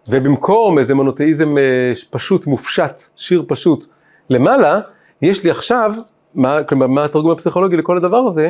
[0.07, 3.85] ובמקום איזה מונותאיזם אה, פשוט, מופשט, שיר פשוט,
[4.29, 4.79] למעלה,
[5.21, 5.93] יש לי עכשיו,
[6.35, 8.49] מה, כלומר, מה התרגום הפסיכולוגי לכל הדבר הזה?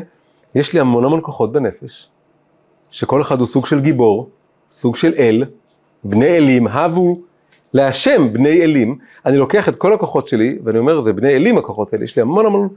[0.56, 2.10] יש לי המון המון כוחות בנפש,
[2.92, 4.30] שכל אחד הוא סוג של גיבור,
[4.72, 5.44] סוג של אל,
[6.04, 7.22] בני אלים, הבו
[7.74, 11.94] להשם בני אלים, אני לוקח את כל הכוחות שלי, ואני אומר, זה בני אלים הכוחות
[11.94, 12.70] האלה, יש לי המון המון,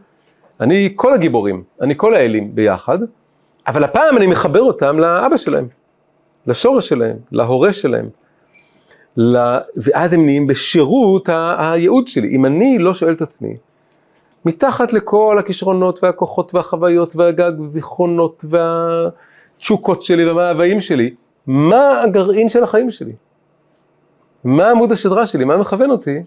[0.60, 2.98] אני כל הגיבורים, אני כל האלים ביחד,
[3.66, 5.68] אבל הפעם אני מחבר אותם לאבא שלהם,
[6.46, 8.08] לשורש שלהם, להורה שלהם.
[9.16, 9.58] לה...
[9.76, 11.72] ואז הם נהיים בשירות ה...
[11.72, 12.28] הייעוד שלי.
[12.28, 13.56] אם אני לא שואל את עצמי,
[14.44, 21.14] מתחת לכל הכישרונות והכוחות והחוויות והגג וזיכרונות והתשוקות שלי והמאוויים שלי,
[21.46, 23.12] מה הגרעין של החיים שלי?
[24.44, 25.44] מה עמוד השדרה שלי?
[25.44, 26.22] מה מכוון אותי?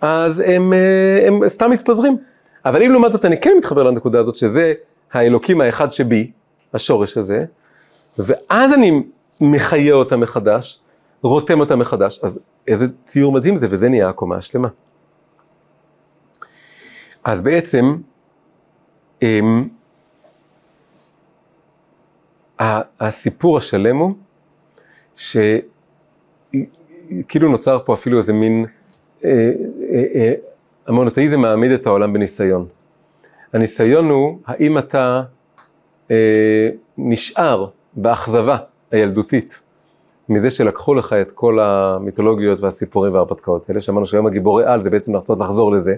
[0.00, 2.16] אז הם, אה, הם סתם מתפזרים.
[2.64, 4.72] אבל אם לעומת זאת אני כן מתחבר לנקודה הזאת, שזה
[5.12, 6.30] האלוקים האחד שבי,
[6.74, 7.44] השורש הזה,
[8.18, 9.02] ואז אני
[9.40, 10.80] מחיה אותה מחדש,
[11.22, 14.68] רותם אותה מחדש, אז איזה ציור מדהים זה, וזה נהיה הקומה השלמה.
[17.24, 17.96] אז בעצם,
[19.22, 19.68] הם,
[23.00, 24.14] הסיפור השלם הוא,
[27.10, 28.66] שכאילו נוצר פה אפילו איזה מין,
[29.24, 29.52] אה,
[29.90, 30.32] אה, אה,
[30.86, 32.66] המונותאיזם מעמיד את העולם בניסיון.
[33.52, 35.22] הניסיון הוא, האם אתה
[36.98, 38.56] נשאר באכזבה
[38.90, 39.60] הילדותית
[40.28, 45.14] מזה שלקחו לך את כל המיתולוגיות והסיפורים וההרפתקאות האלה, שאמרנו שהיום הגיבורי על זה בעצם
[45.14, 45.94] לרצות לחזור לזה,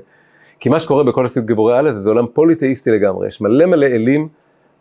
[0.60, 4.28] כי מה שקורה בכל הגיבורי על הזה זה עולם פוליתאיסטי לגמרי, יש מלא מלא אלים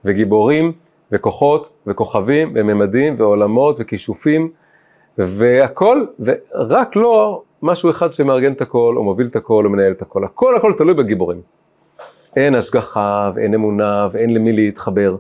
[0.06, 0.72] וגיבורים
[1.12, 4.50] וכוחות וכוכבים וממדים ועולמות וכישופים
[5.20, 10.02] והכל, ורק לא משהו אחד שמארגן את הכל או מוביל את הכל או מנהל את
[10.02, 11.42] הכל, הכל הכל תלוי בגיבורים.
[12.36, 15.16] אין השגחה ואין אמונה ואין למי להתחבר.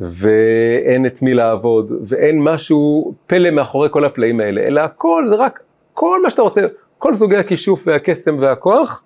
[0.00, 5.60] ואין את מי לעבוד, ואין משהו פלא מאחורי כל הפלאים האלה, אלא הכל זה רק,
[5.94, 6.60] כל מה שאתה רוצה,
[6.98, 9.02] כל סוגי הכישוף והקסם והכוח,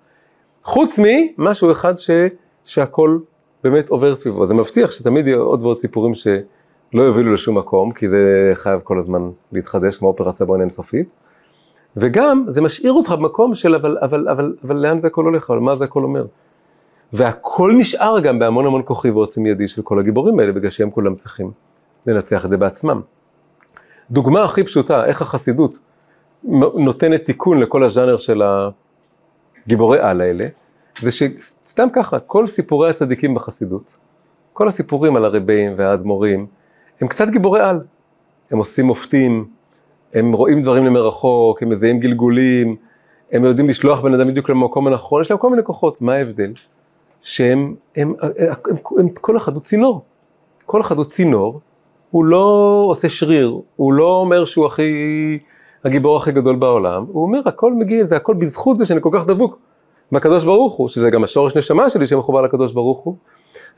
[0.63, 0.99] חוץ
[1.37, 2.09] ממשהו אחד ש,
[2.65, 3.17] שהכל
[3.63, 4.45] באמת עובר סביבו.
[4.45, 6.13] זה מבטיח שתמיד יהיו עוד ועוד סיפורים
[6.93, 11.15] שלא יובילו לשום מקום, כי זה חייב כל הזמן להתחדש, כמו אופרת סבון אינסופית.
[11.97, 15.59] וגם זה משאיר אותך במקום של אבל, אבל, אבל, אבל לאן זה הכל הולך, אבל
[15.59, 16.25] מה זה הכל אומר.
[17.13, 21.15] והכל נשאר גם בהמון המון כוחי ועוצם ידי של כל הגיבורים האלה, בגלל שהם כולם
[21.15, 21.51] צריכים
[22.07, 23.01] לנצח את זה בעצמם.
[24.11, 25.77] דוגמה הכי פשוטה, איך החסידות
[26.73, 28.41] נותנת תיקון לכל הז'אנר של
[29.65, 30.47] הגיבורי על האלה,
[30.99, 33.97] זה שסתם ככה, כל סיפורי הצדיקים בחסידות,
[34.53, 36.47] כל הסיפורים על הרבים והאדמו"רים,
[37.03, 37.79] הם קצת גיבורי על.
[38.51, 39.45] הם עושים מופתים,
[40.13, 42.75] הם רואים דברים למרחוק, הם מזהים גלגולים,
[43.31, 46.53] הם יודעים לשלוח בן אדם בדיוק למקום הנכון, יש להם כל מיני כוחות, מה ההבדל?
[47.21, 48.31] שהם, הם, הם,
[48.69, 50.01] הם, הם, כל אחד הוא צינור.
[50.65, 51.59] כל אחד הוא צינור,
[52.11, 55.39] הוא לא עושה שריר, הוא לא אומר שהוא הכי,
[55.85, 59.25] הגיבור הכי גדול בעולם, הוא אומר הכל מגיע, זה הכל בזכות זה שאני כל כך
[59.25, 59.57] דבוק
[60.11, 63.15] מהקדוש ברוך הוא, שזה גם השורש נשמה שלי שמחובר לקדוש ברוך הוא.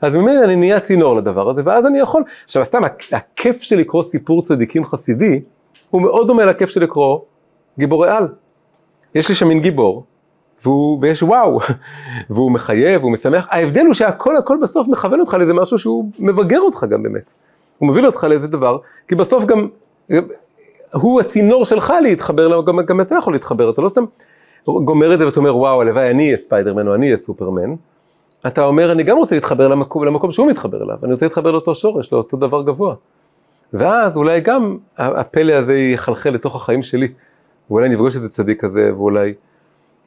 [0.00, 4.02] אז ממילא אני נהיה צינור לדבר הזה, ואז אני יכול, עכשיו סתם הכיף של לקרוא
[4.02, 5.40] סיפור צדיקים חסידי,
[5.90, 7.18] הוא מאוד דומה לכיף של לקרוא
[7.78, 8.28] גיבורי על.
[9.14, 10.04] יש לי שם מין גיבור,
[10.62, 11.58] והוא, ויש וואו,
[12.30, 16.60] והוא מחייב, הוא משמח, ההבדל הוא שהכל הכל בסוף מכוון אותך לאיזה משהו שהוא מבגר
[16.60, 17.32] אותך גם באמת.
[17.78, 19.68] הוא מביא אותך לאיזה דבר, כי בסוף גם,
[20.92, 24.04] הוא הצינור שלך להתחבר, גם, גם אתה יכול להתחבר, אתה לא סתם
[24.66, 27.74] גומר את זה ואתה אומר וואו, הלוואי אני אהיה ספיידרמן או אני אהיה סופרמן.
[28.46, 31.74] אתה אומר, אני גם רוצה להתחבר למקום, למקום שהוא מתחבר אליו, אני רוצה להתחבר לאותו
[31.74, 32.94] שורש, לאותו דבר גבוה.
[33.72, 37.08] ואז אולי גם הפלא הזה יחלחל לתוך החיים שלי,
[37.70, 39.34] ואולי נפגוש איזה צדיק כזה, ואולי...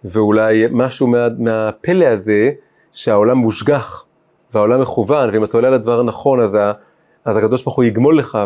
[0.04, 2.52] ואולי משהו מה, מהפלא הזה
[2.94, 4.06] שהעולם מושגח
[4.54, 6.58] והעולם מכוון, ואם אתה עולה על הדבר הנכון אז,
[7.26, 8.38] אז הקדוש ברוך הוא יגמול לך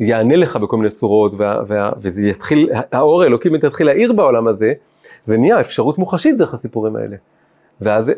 [0.00, 4.48] ויענה לך בכל מיני צורות, וה, וה, וזה יתחיל, האור האלוקי באמת יתחיל להאיר בעולם
[4.48, 4.72] הזה,
[5.24, 7.16] זה נהיה אפשרות מוחשית דרך הסיפורים האלה.
[7.80, 8.12] ואז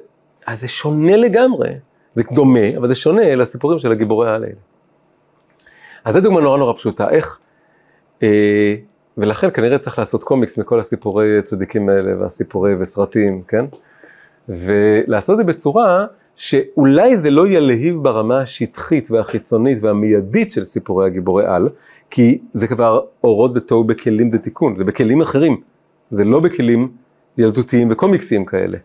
[0.47, 1.69] אז זה שונה לגמרי,
[2.15, 4.55] זה דומה, אבל זה שונה לסיפורים של הגיבורי העל האלה.
[6.05, 7.39] אז זו דוגמה נורא נורא פשוטה, איך
[8.23, 8.75] אה,
[9.19, 13.65] ולכן כנראה צריך לעשות קומיקס מכל הסיפורי צדיקים האלה והסיפורי וסרטים, כן?
[14.49, 16.05] ולעשות את זה בצורה
[16.37, 21.69] שאולי זה לא ילהיב ברמה השטחית והחיצונית והמיידית של סיפורי הגיבורי על,
[22.11, 25.61] כי זה כבר אורות בתוהו בכלים דתיקון, זה בכלים אחרים,
[26.11, 26.93] זה לא בכלים
[27.39, 28.79] ילדותיים וקומיקסיים כאלה.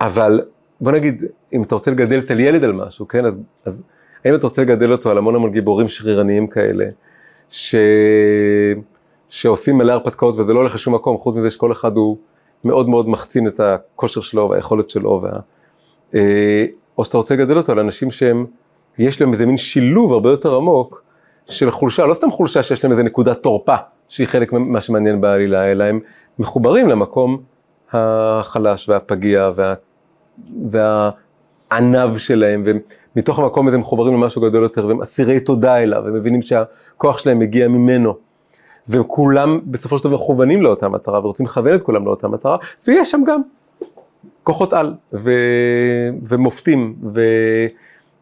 [0.00, 0.40] אבל
[0.80, 3.82] בוא נגיד, אם אתה רוצה לגדל את הילד על משהו, כן, אז, אז
[4.24, 6.84] האם אתה רוצה לגדל אותו על המון המון גיבורים שרירניים כאלה,
[7.50, 7.74] ש...
[9.28, 12.16] שעושים מלא הרפתקאות וזה לא הולך לשום מקום, חוץ מזה שכל אחד הוא
[12.64, 15.30] מאוד מאוד מחצין את הכושר שלו והיכולת שלו, וה...
[16.14, 16.66] אה,
[16.98, 18.46] או שאתה רוצה לגדל אותו על אנשים שהם,
[18.98, 21.02] יש להם איזה מין שילוב הרבה יותר עמוק
[21.46, 23.76] של חולשה, לא סתם חולשה שיש להם איזה נקודת תורפה,
[24.08, 26.00] שהיא חלק ממה שמעניין בעלילה, אלא הם
[26.38, 27.42] מחוברים למקום
[27.92, 29.74] החלש והפגיע וה...
[30.70, 32.64] והענב שלהם,
[33.16, 37.68] ומתוך המקום הזה מחוברים למשהו גדול יותר, והם אסירי תודה אליו, ומבינים שהכוח שלהם מגיע
[37.68, 38.14] ממנו.
[38.88, 42.56] וכולם בסופו של דבר מכוונים לאותה מטרה, ורוצים לכוון את כולם לאותה מטרה,
[42.86, 43.40] ויש שם גם
[44.42, 45.30] כוחות על, ו...
[46.28, 46.96] ומופתים,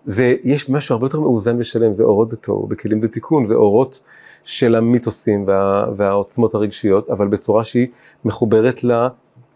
[0.07, 4.01] ויש משהו הרבה יותר מאוזן ושלם, זה אורות דתו, בכלים דתיקון, זה אורות
[4.45, 5.87] של המיתוסים וה...
[5.97, 7.87] והעוצמות הרגשיות, אבל בצורה שהיא
[8.25, 9.07] מחוברת ל...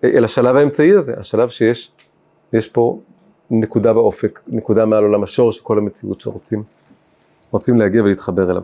[0.05, 1.91] אל השלב האמצעי הזה, השלב שיש
[2.53, 2.99] יש פה
[3.51, 6.63] נקודה באופק, נקודה מעל עולם השור של כל המציאות שרוצים
[7.51, 8.63] רוצים להגיע ולהתחבר אליו.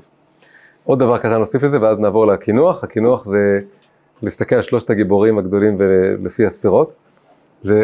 [0.85, 3.61] עוד דבר קטן נוסיף לזה ואז נעבור לקינוח, הקינוח זה
[4.23, 6.95] להסתכל על שלושת הגיבורים הגדולים ולפי הספירות.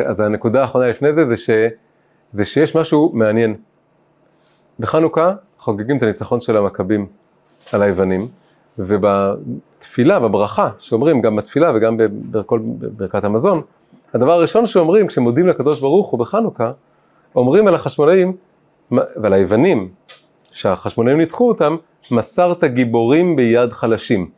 [0.06, 1.50] אז הנקודה האחרונה לפני זה, זה, ש,
[2.30, 3.54] זה שיש משהו מעניין.
[4.78, 7.06] בחנוכה חוגגים את הניצחון של המכבים
[7.72, 8.28] על היוונים,
[8.78, 11.96] ובתפילה, בברכה, שאומרים גם בתפילה וגם
[12.30, 12.60] בכל
[12.96, 13.62] ברכת המזון,
[14.14, 16.72] הדבר הראשון שאומרים כשמודים לקדוש ברוך הוא בחנוכה,
[17.36, 18.36] אומרים על החשמונאים
[18.90, 19.88] ועל היוונים,
[20.52, 21.76] שהחשמונאים ניצחו אותם,
[22.10, 24.30] מסרת גיבורים ביד חלשים.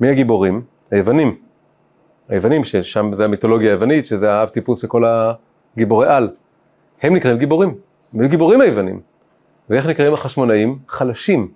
[0.00, 0.62] מי הגיבורים?
[0.90, 1.36] היוונים.
[2.28, 5.04] היוונים, ששם זה המיתולוגיה היוונית, שזה האב טיפוס של כל
[5.76, 6.30] הגיבורי על.
[7.02, 7.74] הם נקראים גיבורים,
[8.14, 9.00] הם גיבורים היוונים.
[9.70, 10.78] ואיך נקראים החשמונאים?
[10.88, 11.48] חלשים.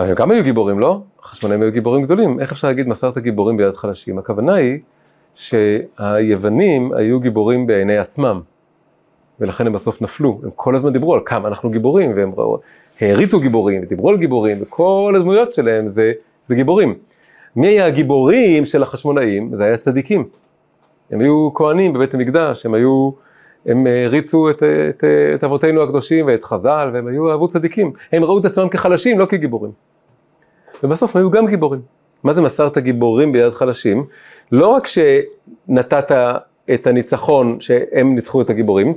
[0.00, 1.00] אבל הם גם היו גיבורים, לא?
[1.22, 2.40] החשמונאים היו גיבורים גדולים.
[2.40, 4.18] איך אפשר להגיד מסרת גיבורים ביד חלשים?
[4.18, 4.78] הכוונה היא
[5.34, 8.40] שהיוונים היו גיבורים בעיני עצמם.
[9.40, 10.40] ולכן הם בסוף נפלו.
[10.42, 12.32] הם כל הזמן דיברו על כמה אנחנו גיבורים, והם
[13.00, 16.12] העריצו גיבורים, ודיברו על גיבורים, וכל הדמויות שלהם זה,
[16.44, 16.94] זה גיבורים.
[17.56, 19.50] מי היה הגיבורים של החשמונאים?
[19.54, 20.28] זה היה צדיקים.
[21.10, 23.10] הם היו כהנים בבית המקדש, הם היו,
[23.66, 27.92] הם העריצו את, את, את אבותינו הקדושים ואת חז"ל, והם היו אהבו צדיקים.
[28.12, 29.89] הם ראו את עצמם כחלשים, לא כגיבורים.
[30.82, 31.80] ובסוף הם היו גם גיבורים.
[32.24, 34.04] מה זה מסרת גיבורים ביד חלשים?
[34.52, 36.12] לא רק שנתת
[36.74, 38.94] את הניצחון שהם ניצחו את הגיבורים,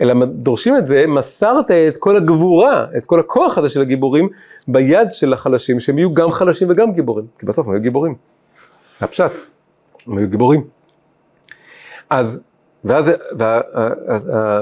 [0.00, 4.28] אלא דורשים את זה, מסרת את כל הגבורה, את כל הכוח הזה של הגיבורים
[4.68, 8.14] ביד של החלשים, שהם יהיו גם חלשים וגם גיבורים, כי בסוף הם היו גיבורים.
[9.00, 9.32] הפשט,
[10.06, 10.64] הם היו גיבורים.
[12.10, 12.40] אז,
[12.84, 13.10] ואז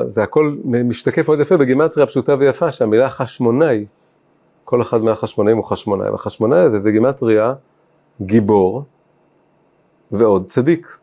[0.07, 3.87] זה הכל משתקף מאוד יפה בגימטריה פשוטה ויפה, שהמילה חשמונאי,
[4.71, 7.55] כל אחד מהחשמונאים הוא חשמונאי, והחשמונאי הזה זה גימטריה
[8.23, 8.85] גיבור
[10.13, 10.99] ועוד צדיק.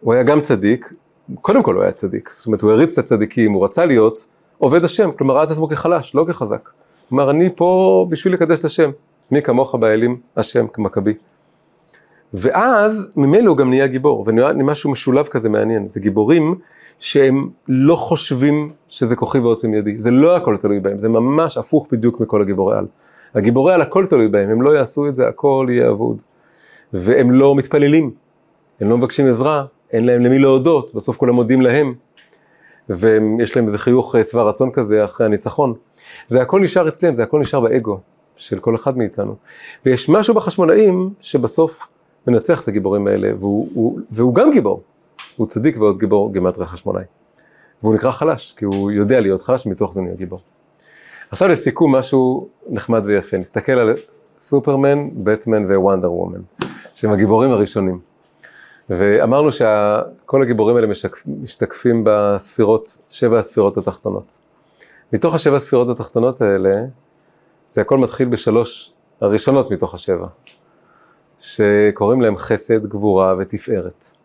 [0.00, 0.92] הוא היה גם צדיק,
[1.40, 4.24] קודם כל הוא היה צדיק, זאת אומרת הוא הריץ את הצדיקים, הוא רצה להיות
[4.58, 6.70] עובד השם, כלומר ראה את עצמו כחלש, לא כחזק.
[7.12, 8.90] אמר אני פה בשביל לקדש את השם,
[9.30, 11.14] מי כמוך באלים השם כמכבי.
[12.34, 16.54] ואז ממילא הוא גם נהיה גיבור, ונהיה משהו משולב כזה מעניין, זה גיבורים
[16.98, 21.88] שהם לא חושבים שזה כוחי ועוצם ידי, זה לא הכל תלוי בהם, זה ממש הפוך
[21.92, 22.86] בדיוק מכל הגיבורי על.
[23.34, 26.22] הגיבורי על הכל תלוי בהם, הם לא יעשו את זה, הכל יהיה אבוד.
[26.92, 28.10] והם לא מתפללים,
[28.80, 31.94] הם לא מבקשים עזרה, אין להם למי להודות, בסוף כולם מודים להם.
[32.88, 35.74] ויש להם איזה חיוך אה, שבע רצון כזה אחרי הניצחון.
[36.26, 38.00] זה הכל נשאר אצלם, זה הכל נשאר באגו
[38.36, 39.36] של כל אחד מאיתנו.
[39.86, 41.88] ויש משהו בחשמונאים שבסוף
[42.26, 44.82] מנצח את הגיבורים האלה, והוא, הוא, והוא גם גיבור.
[45.38, 47.04] הוא צדיק ועוד גיבור גימטרי חשמונאי.
[47.82, 50.40] והוא נקרא חלש, כי הוא יודע להיות חלש, מתוך זה נהיה גיבור.
[51.30, 53.96] עכשיו לסיכום משהו נחמד ויפה, נסתכל על
[54.40, 56.40] סופרמן, בטמן ווונדר וומן,
[56.94, 58.00] שהם הגיבורים הראשונים.
[58.90, 64.38] ואמרנו שכל הגיבורים האלה משקפ, משתקפים בספירות, שבע הספירות התחתונות.
[65.12, 66.84] מתוך השבע הספירות התחתונות האלה,
[67.68, 70.26] זה הכל מתחיל בשלוש הראשונות מתוך השבע,
[71.40, 74.17] שקוראים להם חסד, גבורה ותפארת.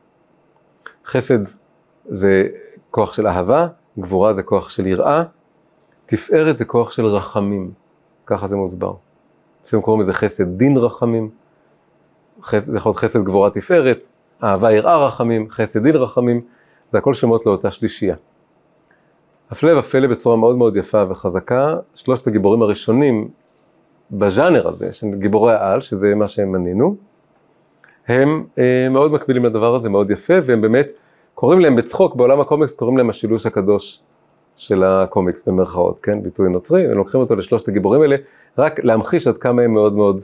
[1.05, 1.39] חסד
[2.09, 2.47] זה
[2.91, 3.67] כוח של אהבה,
[3.99, 5.23] גבורה זה כוח של יראה,
[6.05, 7.71] תפארת זה כוח של רחמים,
[8.25, 8.93] ככה זה מוסבר.
[9.65, 11.29] לפעמים קוראים לזה חסד דין רחמים,
[12.57, 14.07] זה יכול להיות חסד גבורה תפארת,
[14.43, 16.41] אהבה יראה רחמים, חסד דין רחמים,
[16.91, 18.15] זה הכל שמות לאותה שלישייה.
[19.51, 23.29] הפלא ופלא בצורה מאוד מאוד יפה וחזקה, שלושת הגיבורים הראשונים
[24.11, 26.95] בז'אנר הזה, של גיבורי העל, שזה מה שהם מנינו,
[28.07, 30.91] הם אה, מאוד מקבילים לדבר הזה, מאוד יפה, והם באמת,
[31.33, 33.99] קוראים להם בצחוק, בעולם הקומיקס קוראים להם השילוש הקדוש
[34.55, 38.15] של הקומיקס במרכאות, כן, ביטוי נוצרי, הם לוקחים אותו לשלושת הגיבורים האלה,
[38.57, 40.21] רק להמחיש עד כמה הם מאוד מאוד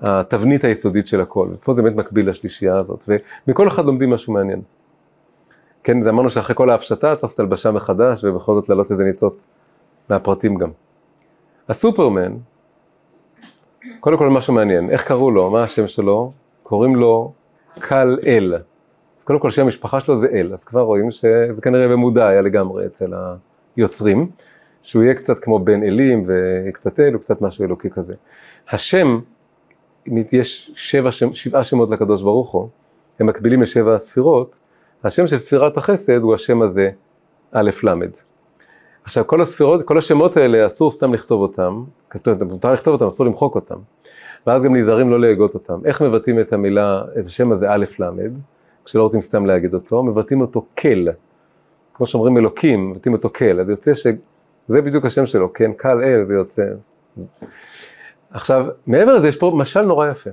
[0.00, 3.04] התבנית היסודית של הכל, ופה זה באמת מקביל לשלישייה הזאת,
[3.48, 4.62] ומכל אחד לומדים משהו מעניין.
[5.84, 9.48] כן, זה אמרנו שאחרי כל ההפשטה צריך לעשות הלבשה מחדש, ובכל זאת להעלות איזה ניצוץ
[10.08, 10.70] מהפרטים גם.
[11.68, 12.32] הסופרמן,
[14.00, 16.32] קודם כל משהו מעניין, איך קראו לו, מה השם שלו?
[16.68, 17.32] קוראים לו
[17.78, 18.54] קל אל.
[19.18, 22.40] אז קודם כל שם המשפחה שלו זה אל, אז כבר רואים שזה כנראה במודע היה
[22.40, 23.12] לגמרי אצל
[23.76, 24.30] היוצרים,
[24.82, 28.14] שהוא יהיה קצת כמו בן אלים וקצת אל, וקצת משהו אלוקי כזה.
[28.70, 29.20] השם,
[30.32, 32.68] יש שבע, שבעה שמות לקדוש ברוך הוא,
[33.20, 34.58] הם מקבילים לשבע הספירות,
[35.04, 36.90] השם של ספירת החסד הוא השם הזה,
[37.52, 37.92] א' ל'.
[39.06, 41.84] עכשיו כל הספירות, כל השמות האלה אסור סתם לכתוב אותם,
[42.46, 43.76] מותר לכתוב אותם, אסור למחוק אותם.
[44.46, 45.80] ואז גם נזהרים לא להגות אותם.
[45.84, 48.10] איך מבטאים את המילה, את השם הזה א' ל',
[48.84, 51.06] כשלא רוצים סתם להגיד אותו, מבטאים אותו כל.
[51.94, 56.24] כמו שאומרים אלוקים, מבטאים אותו כל, אז יוצא שזה בדיוק השם שלו, כן, קל אל,
[56.24, 56.62] זה יוצא.
[58.30, 60.30] עכשיו, מעבר לזה יש פה משל נורא יפה.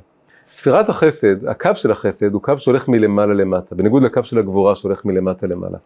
[0.50, 5.06] ספירת החסד, הקו של החסד הוא קו שהולך מלמעלה למטה, בניגוד לקו של הגבורה שהולך
[5.06, 5.78] מלמטה למעלה.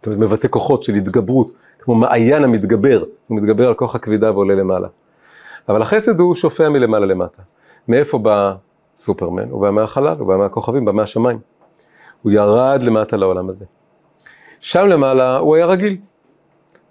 [0.00, 4.54] זאת אומרת, מבטא כוחות של התגברות, כמו מעיין המתגבר, הוא מתגבר על כוח הכבידה ועולה
[4.54, 4.88] למעלה.
[5.68, 7.42] אבל החסד הוא שופע מלמעלה למטה.
[7.88, 8.54] מאיפה בא
[8.98, 9.50] סופרמן?
[9.50, 11.38] הוא בא מהחלל, הוא בא מהכוכבים, בא מהשמיים.
[12.22, 13.64] הוא ירד למטה לעולם הזה.
[14.60, 15.96] שם למעלה הוא היה רגיל.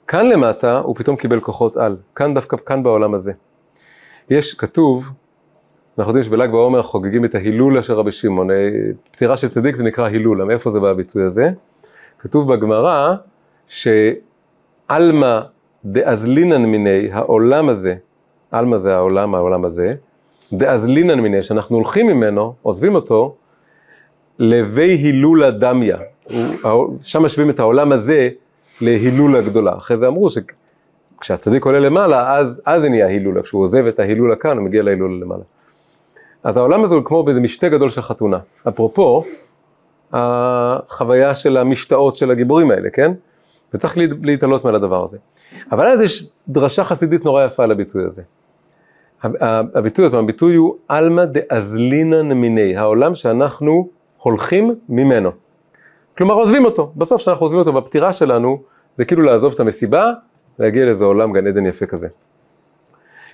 [0.07, 3.32] כאן למטה הוא פתאום קיבל כוחות על, כאן דווקא, כאן בעולם הזה.
[4.30, 5.10] יש, כתוב,
[5.97, 8.55] אנחנו יודעים שבל"ג בעומר חוגגים את ההילולה של רבי שמעון, אה,
[9.12, 11.51] פטירה של צדיק זה נקרא הילולה, מאיפה זה בא הביטוי הזה?
[12.20, 13.15] כתוב בגמרא
[13.67, 15.39] שעלמא
[15.86, 17.95] דאזלינן מיני העולם הזה,
[18.51, 19.95] עלמא זה העולם, העולם הזה,
[20.53, 23.36] דאזלינן מיני, שאנחנו הולכים ממנו, עוזבים אותו,
[24.39, 25.97] לבי הילולה דמיה,
[27.01, 28.30] שם משווים את העולם הזה
[28.82, 33.88] להילולה גדולה, אחרי זה אמרו שכשהצדיק עולה למעלה, אז, אז זה נהיה הילולה, כשהוא עוזב
[33.88, 35.43] את ההילולה כאן, הוא מגיע להילולה למעלה.
[36.43, 38.39] אז העולם הזה הוא כמו באיזה משתה גדול של חתונה.
[38.67, 39.24] אפרופו,
[40.14, 43.12] החוויה של המשתאות של הגיבורים האלה, כן?
[43.74, 45.18] וצריך להתעלות מעל הדבר הזה.
[45.72, 48.22] אבל אז יש דרשה חסידית נורא יפה על הביטוי הזה.
[49.24, 55.32] הביטוי, הביטוי הוא עלמא דאזלינן מיני, העולם שאנחנו הולכים ממנו.
[56.18, 58.62] כלומר עוזבים אותו, בסוף כשאנחנו עוזבים אותו בפטירה שלנו,
[58.97, 60.12] זה כאילו לעזוב את המסיבה,
[60.60, 62.07] להגיע לאיזה עולם גן עדן יפה כזה.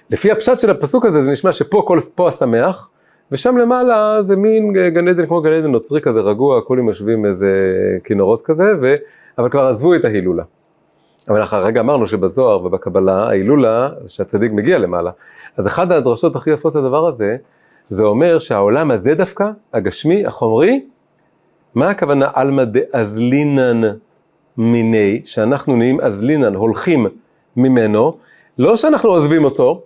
[0.10, 2.90] לפי הפשט של הפסוק הזה זה נשמע שפה כל, פה השמח,
[3.32, 7.52] ושם למעלה זה מין גן עדן כמו גן עדן נוצרי כזה רגוע, כולם יושבים איזה
[8.04, 8.96] כינורות כזה, ו...
[9.38, 10.44] אבל כבר עזבו את ההילולה.
[11.30, 15.12] אבל אנחנו הרגע אמרנו שבזוהר ובקבלה, ההילולה, שהצדיק מגיע למעלה.
[15.58, 17.36] אז אחת הדרשות הכי יפות לדבר הזה,
[17.90, 20.86] זה אומר שהעולם הזה דווקא, הגשמי, החומרי,
[21.76, 23.82] מה הכוונה עלמא דאזלינן
[24.58, 27.06] מיני, שאנחנו נהיים אזלינן, הולכים
[27.58, 28.18] ממנו,
[28.58, 29.82] לא שאנחנו עוזבים אותו,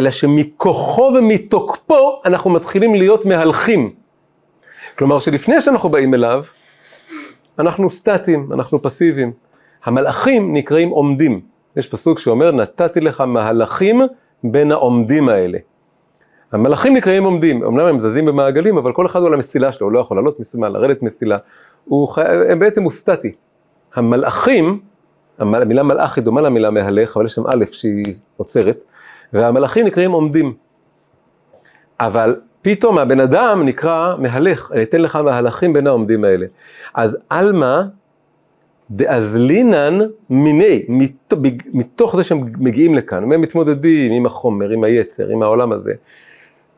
[0.00, 3.90] אלא שמכוחו ומתוקפו אנחנו מתחילים להיות מהלכים.
[4.98, 6.44] כלומר שלפני שאנחנו באים אליו,
[7.58, 9.32] אנחנו סטטיים, אנחנו פסיביים.
[9.84, 11.40] המלאכים נקראים עומדים.
[11.76, 14.00] יש פסוק שאומר, נתתי לך מהלכים
[14.44, 15.58] בין העומדים האלה.
[16.52, 19.92] המלאכים נקראים עומדים, אמנם הם זזים במעגלים, אבל כל אחד הוא על המסילה שלו, הוא
[19.92, 21.38] לא יכול לעלות מסילה, לרדת מסילה,
[21.84, 22.22] הוא חי...
[22.50, 23.32] הם בעצם הוא סטטי.
[23.94, 24.80] המלאכים,
[25.38, 28.84] המילה מלאך היא דומה למילה מהלך, אבל יש שם א' שהיא עוצרת,
[29.32, 30.54] והמלאכים נקראים עומדים.
[32.00, 36.46] אבל פתאום הבן אדם נקרא מהלך, אני אתן לך מהלכים בין העומדים האלה.
[36.94, 37.80] אז עלמא
[38.90, 39.98] דאזלינן
[40.30, 40.86] מיני,
[41.72, 45.92] מתוך זה שהם מגיעים לכאן, הם מתמודדים עם החומר, עם היצר, עם העולם הזה.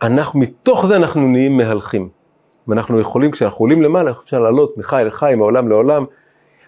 [0.03, 2.09] אנחנו, מתוך זה אנחנו נהיים מהלכים.
[2.69, 6.05] ואנחנו יכולים, כשאנחנו עולים למעלה, אפשר לעלות מחי לחי, מעולם לעולם.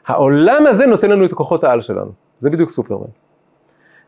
[0.07, 2.11] העולם הזה נותן לנו את כוחות העל שלנו.
[2.39, 3.07] זה בדיוק סופרמן.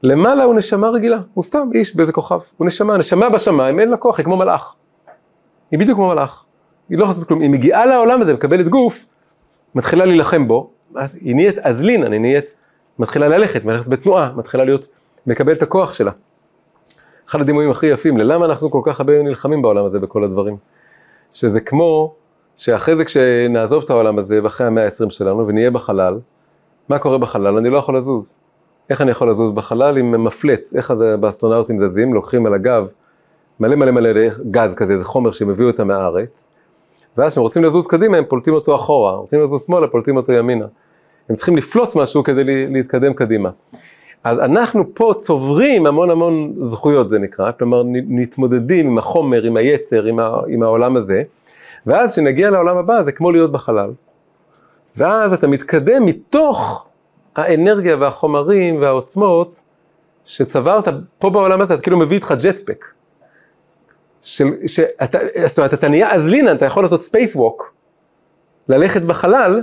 [0.07, 3.96] למעלה הוא נשמה רגילה, הוא סתם איש באיזה כוכב, הוא נשמה, נשמה בשמיים, אין לה
[3.96, 4.74] כוח, היא כמו מלאך.
[5.70, 6.44] היא בדיוק כמו מלאך.
[6.88, 9.07] היא לא יכולה לעשות כלום, היא מגיעה לעולם הזה, מקבלת גוף,
[9.74, 12.52] מתחילה להילחם בו, אז היא נהיית אזלין, אני נהיית,
[12.98, 14.86] מתחילה ללכת, מלכת בתנועה, מתחילה להיות,
[15.26, 16.11] מקבל את הכוח שלה.
[17.28, 20.57] אחד הדימויים הכי יפים, ללמה אנחנו כל כך הרבה נלחמים בעולם הזה בכל הדברים.
[21.32, 22.14] שזה כמו
[22.57, 26.18] שאחרי זה כשנעזוב את העולם הזה, ואחרי המאה ה-20 שלנו, ונהיה בחלל,
[26.88, 27.57] מה קורה בחלל?
[27.57, 28.38] אני לא יכול לזוז.
[28.91, 30.72] איך אני יכול לזוז בחלל עם מפלט?
[30.74, 32.14] איך זה באסטרונאוטים זזים?
[32.14, 32.89] לוקחים על הגב
[33.61, 34.11] מלא מלא מלא
[34.51, 36.49] גז כזה, זה חומר שהם הביאו אותם מהארץ,
[37.16, 40.66] ואז כשהם רוצים לזוז קדימה הם פולטים אותו אחורה, רוצים לזוז שמאלה פולטים אותו ימינה.
[41.28, 43.51] הם צריכים לפלוט משהו כדי להתקדם קדימה.
[44.24, 50.05] אז אנחנו פה צוברים המון המון זכויות זה נקרא, כלומר מתמודדים עם החומר, עם היצר,
[50.05, 51.22] עם, ה, עם העולם הזה,
[51.87, 53.91] ואז כשנגיע לעולם הבא זה כמו להיות בחלל.
[54.97, 56.86] ואז אתה מתקדם מתוך
[57.39, 59.61] האנרגיה והחומרים והעוצמות
[60.24, 62.84] שצברת פה בעולם הזה, אתה כאילו מביא איתך jetpack.
[64.22, 67.74] זאת אומרת, אתה נהיה אזלינן, אתה יכול לעשות space walk,
[68.68, 69.62] ללכת בחלל,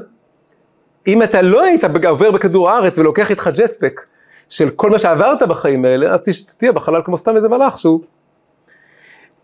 [1.07, 4.01] אם אתה לא היית עובר בכדור הארץ ולוקח איתך ג'טפק
[4.49, 6.23] של כל מה שעברת בחיים האלה, אז
[6.57, 8.01] תהיה בחלל כמו סתם איזה מלאך שהוא.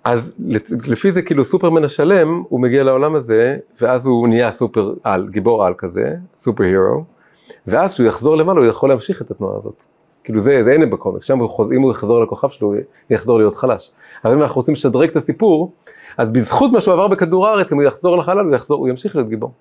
[0.04, 0.34] אז
[0.88, 5.66] לפי זה כאילו סופרמן השלם, הוא מגיע לעולם הזה, ואז הוא נהיה סופר על, גיבור
[5.66, 7.04] על כזה, סופר הירו,
[7.68, 9.84] ואז כשהוא יחזור למעלה הוא יכול להמשיך את התנועה הזאת.
[10.24, 12.76] כאילו זה, זה אין בקומיקס, שם הוא חוז, אם הוא יחזור לכוכב שלו, הוא
[13.10, 13.92] יחזור להיות חלש.
[14.26, 15.72] אבל אם אנחנו רוצים לשדרג את הסיפור,
[16.18, 19.16] אז בזכות מה שהוא עבר בכדור הארץ, אם הוא יחזור לחלל, הוא, יחזור, הוא ימשיך
[19.16, 19.52] להיות גיבור.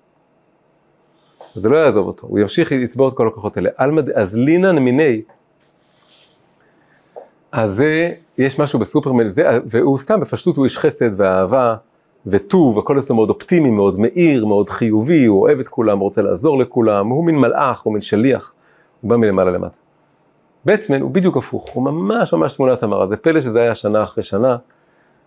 [1.55, 3.69] זה לא יעזוב אותו, הוא ימשיך לצבור את כל הכוחות האלה.
[3.79, 5.21] אלמד, אז לינן מיני.
[7.51, 11.75] אז זה, יש משהו בסופרמן, זה, והוא סתם, בפשטות הוא איש חסד ואהבה
[12.27, 16.59] וטוב, הכל אצלו מאוד אופטימי, מאוד מאיר, מאוד חיובי, הוא אוהב את כולם, רוצה לעזור
[16.59, 18.53] לכולם, הוא מין מלאך, הוא מין שליח,
[19.01, 19.77] הוא בא מלמעלה למטה.
[20.65, 24.23] בטמן הוא בדיוק הפוך, הוא ממש ממש תמונת המראה, זה פלא שזה היה שנה אחרי
[24.23, 24.57] שנה,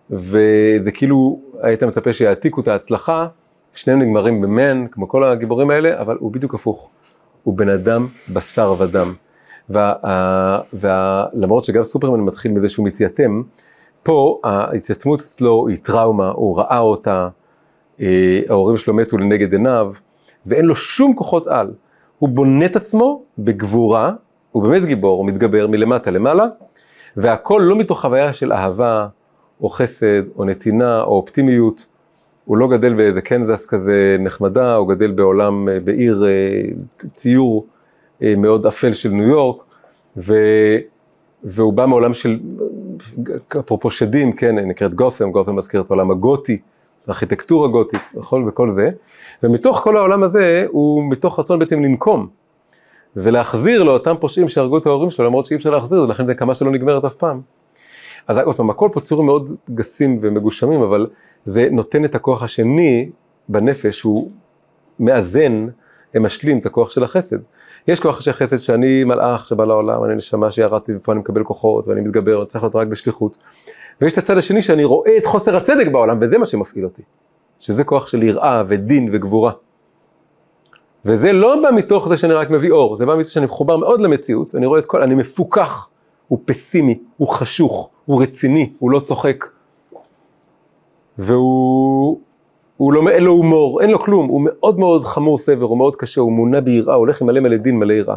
[0.09, 3.27] וזה כאילו, היית מצפה שיעתיקו את ההצלחה,
[3.73, 6.89] שניהם נגמרים במן, כמו כל הגיבורים האלה, אבל הוא בדיוק הפוך,
[7.43, 9.13] הוא בן אדם בשר ודם.
[10.73, 13.41] ולמרות שגם סופרמן מתחיל מזה שהוא מתייתם,
[14.03, 17.27] פה ההתייתמות אצלו היא טראומה, הוא ראה אותה,
[18.01, 19.91] אה, ההורים שלו מתו לנגד עיניו,
[20.45, 21.73] ואין לו שום כוחות על.
[22.19, 24.11] הוא בונה את עצמו בגבורה,
[24.51, 26.45] הוא באמת גיבור, הוא מתגבר מלמטה למעלה,
[27.17, 29.07] והכל לא מתוך חוויה של אהבה,
[29.61, 31.85] או חסד, או נתינה, או אופטימיות.
[32.45, 36.61] הוא לא גדל באיזה קנזס כזה נחמדה, הוא גדל בעולם, אה, בעיר אה,
[37.13, 37.65] ציור
[38.21, 39.63] מאוד אפל של ניו יורק,
[40.17, 40.35] ו,
[41.43, 42.39] והוא בא מעולם של,
[43.59, 46.57] אפרופו שדים, כן, נקראת גות'ם, גות'ם מזכיר את העולם הגותי,
[47.09, 48.89] ארכיטקטורה גותית, וכל, וכל זה,
[49.43, 52.27] ומתוך כל העולם הזה, הוא מתוך רצון בעצם לנקום,
[53.15, 56.71] ולהחזיר לאותם פושעים שהרגו את ההורים שלו, למרות שאי אפשר להחזיר, ולכן זה כמה שלא
[56.71, 57.41] נגמרת אף פעם.
[58.27, 61.07] אז עוד פעם, הכל פה ציורים מאוד גסים ומגושמים, אבל
[61.45, 63.09] זה נותן את הכוח השני
[63.49, 64.31] בנפש, שהוא
[64.99, 65.67] מאזן,
[66.19, 67.37] משלים את הכוח של החסד.
[67.87, 71.87] יש כוח של חסד שאני מלאך שבא לעולם, אני נשמה שירדתי ופה אני מקבל כוחות
[71.87, 73.37] ואני מתגבר, אני צריך להיות רק בשליחות.
[74.01, 77.01] ויש את הצד השני שאני רואה את חוסר הצדק בעולם וזה מה שמפעיל אותי.
[77.59, 79.51] שזה כוח של יראה ודין וגבורה.
[81.05, 84.01] וזה לא בא מתוך זה שאני רק מביא אור, זה בא מתוך שאני מחובר מאוד
[84.01, 85.89] למציאות, ואני רואה את כל, אני מפוכח,
[86.27, 89.45] הוא פסימי, הוא חשוך, הוא רציני, הוא לא צוחק.
[91.17, 92.19] והוא
[92.83, 95.95] הוא לא, אין לו הומור, אין לו כלום, הוא מאוד מאוד חמור סבר, הוא מאוד
[95.95, 98.15] קשה, הוא מונע ביראה, הוא הולך עם מלא מלא דין, מלא יראה.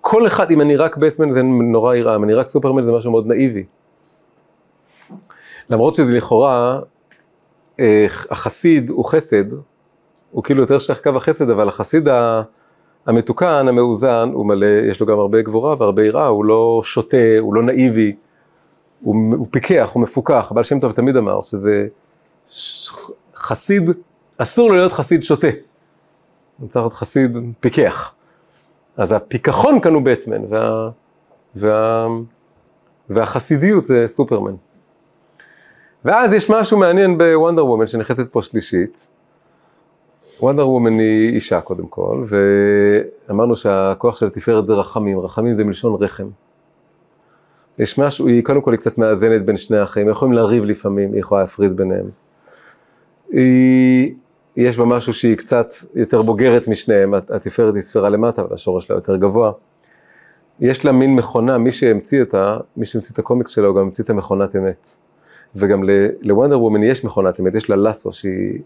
[0.00, 3.10] כל אחד, אם אני רק בטמן זה נורא יראה, אם אני רק סופרמן זה משהו
[3.10, 3.64] מאוד נאיבי.
[5.70, 6.80] למרות שזה לכאורה,
[7.80, 9.44] אה, החסיד הוא חסד,
[10.30, 12.08] הוא כאילו יותר שייך קו החסד, אבל החסיד
[13.06, 17.54] המתוקן, המאוזן, הוא מלא, יש לו גם הרבה גבורה והרבה יראה, הוא לא שוטה, הוא
[17.54, 18.16] לא נאיבי,
[19.00, 21.86] הוא, הוא פיקח, הוא מפוקח, בעל שם טוב תמיד אמר שזה
[23.42, 23.90] חסיד,
[24.38, 25.46] אסור לו להיות חסיד שוטה.
[26.58, 28.14] הוא צריך להיות חסיד פיקח.
[28.96, 30.90] אז הפיקחון כאן הוא בטמן, וה,
[31.56, 32.06] וה,
[33.08, 34.54] והחסידיות זה סופרמן.
[36.04, 39.08] ואז יש משהו מעניין בוונדר וומן שנכנסת פה שלישית.
[40.40, 46.02] וונדר וומן היא אישה קודם כל, ואמרנו שהכוח של התפארת זה רחמים, רחמים זה מלשון
[46.02, 46.28] רחם.
[47.78, 51.20] יש משהו, היא קודם כל היא קצת מאזנת בין שני האחים, יכולים לריב לפעמים, היא
[51.20, 52.10] יכולה להפריד ביניהם.
[53.32, 54.14] היא,
[54.56, 58.96] יש בה משהו שהיא קצת יותר בוגרת משניהם, התפארת היא ספירה למטה, אבל השורש שלה
[58.96, 59.52] יותר גבוה.
[60.60, 64.10] יש לה מין מכונה, מי שהמציא אותה, מי שהמציא את הקומיקס שלו, גם המציא את
[64.10, 64.96] המכונת אמת.
[65.56, 65.82] וגם
[66.20, 68.58] לוונדר וומן יש מכונת אמת, יש לה לסו שהיא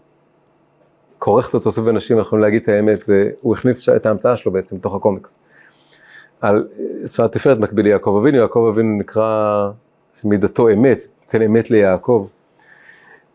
[1.19, 4.75] כורכת אותו סביב אנשים, יכולים להגיד את האמת, זה, הוא הכניס את ההמצאה שלו בעצם
[4.75, 5.39] לתוך הקומיקס.
[6.41, 6.67] על
[7.07, 9.69] שפת תפארת מקביל ליעקב אבינו, יעקב אבינו נקרא
[10.23, 12.27] מידתו אמת, תן אמת ליעקב.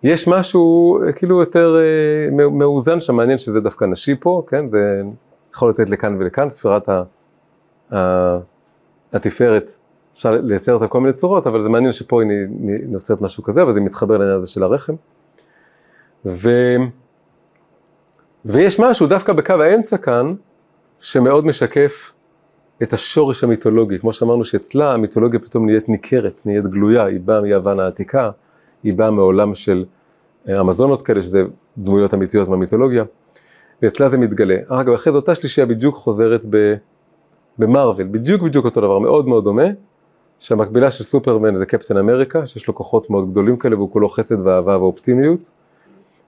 [0.03, 5.03] יש משהו אה, כאילו יותר אה, מאוזן שם, מעניין שזה דווקא נשי פה, כן, זה
[5.55, 6.89] יכול לתת לכאן ולכאן, ספירת
[9.13, 9.77] התפארת,
[10.15, 12.31] אפשר לייצר אותה כל מיני צורות, אבל זה מעניין שפה היא
[12.89, 14.95] נוצרת משהו כזה, אבל זה מתחבר לעניין הזה של הרחם.
[16.27, 16.51] ו...
[18.45, 20.35] ויש משהו דווקא בקו האמצע כאן,
[21.01, 22.13] שמאוד משקף
[22.83, 27.81] את השורש המיתולוגי, כמו שאמרנו שאצלה המיתולוגיה פתאום נהיית ניכרת, נהיית גלויה, היא באה מיוון
[27.81, 28.31] העתיקה,
[28.83, 29.85] היא באה מעולם של
[30.49, 31.43] אה, אמזונות כאלה, שזה
[31.79, 33.05] דמויות אמיתיות מהמיתולוגיה,
[33.83, 34.57] ואצלה זה מתגלה.
[34.69, 36.45] אגב, אחרי זה אותה שלישייה בדיוק חוזרת
[37.59, 39.67] במרוויל, בדיוק בדיוק אותו דבר, מאוד מאוד דומה,
[40.41, 44.47] שהמקבילה של סופרמן זה קפטן אמריקה, שיש לו כוחות מאוד גדולים כאלה והוא כולו חסד
[44.47, 45.51] ואהבה ואופטימיות,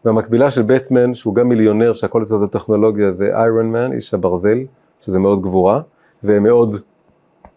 [0.05, 4.59] והמקבילה של בטמן, שהוא גם מיליונר, שהכל אצלו זה טכנולוגיה, זה איירון מן, איש הברזל,
[5.01, 5.81] שזה מאוד גבורה,
[6.23, 6.75] והם מאוד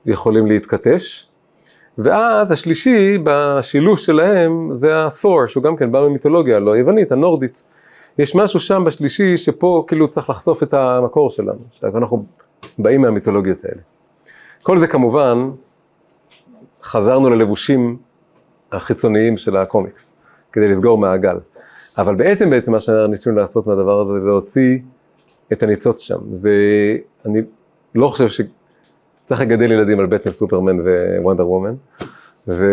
[0.06, 1.27] יכולים להתכתש.
[1.98, 7.64] ואז השלישי בשילוש שלהם זה ה-Thor, שהוא גם כן בא ממיתולוגיה לא היוונית, הנורדית.
[8.18, 12.26] יש משהו שם בשלישי שפה כאילו צריך לחשוף את המקור שלנו, שאנחנו
[12.80, 13.82] באים מהמיתולוגיות האלה.
[14.64, 15.50] כל זה כמובן,
[16.84, 17.98] חזרנו ללבושים
[18.72, 20.16] החיצוניים של הקומיקס,
[20.52, 21.38] כדי לסגור מעגל.
[21.98, 24.80] אבל בעצם בעצם מה שניסינו לעשות מהדבר הזה זה להוציא
[25.52, 26.18] את הניצוץ שם.
[26.32, 26.52] זה,
[27.26, 27.42] אני
[27.96, 28.30] לא חושב
[29.28, 30.78] שצריך לגדל ילדים על בטן סופרמן
[31.20, 31.74] ווונדר וומן,
[32.48, 32.66] ו,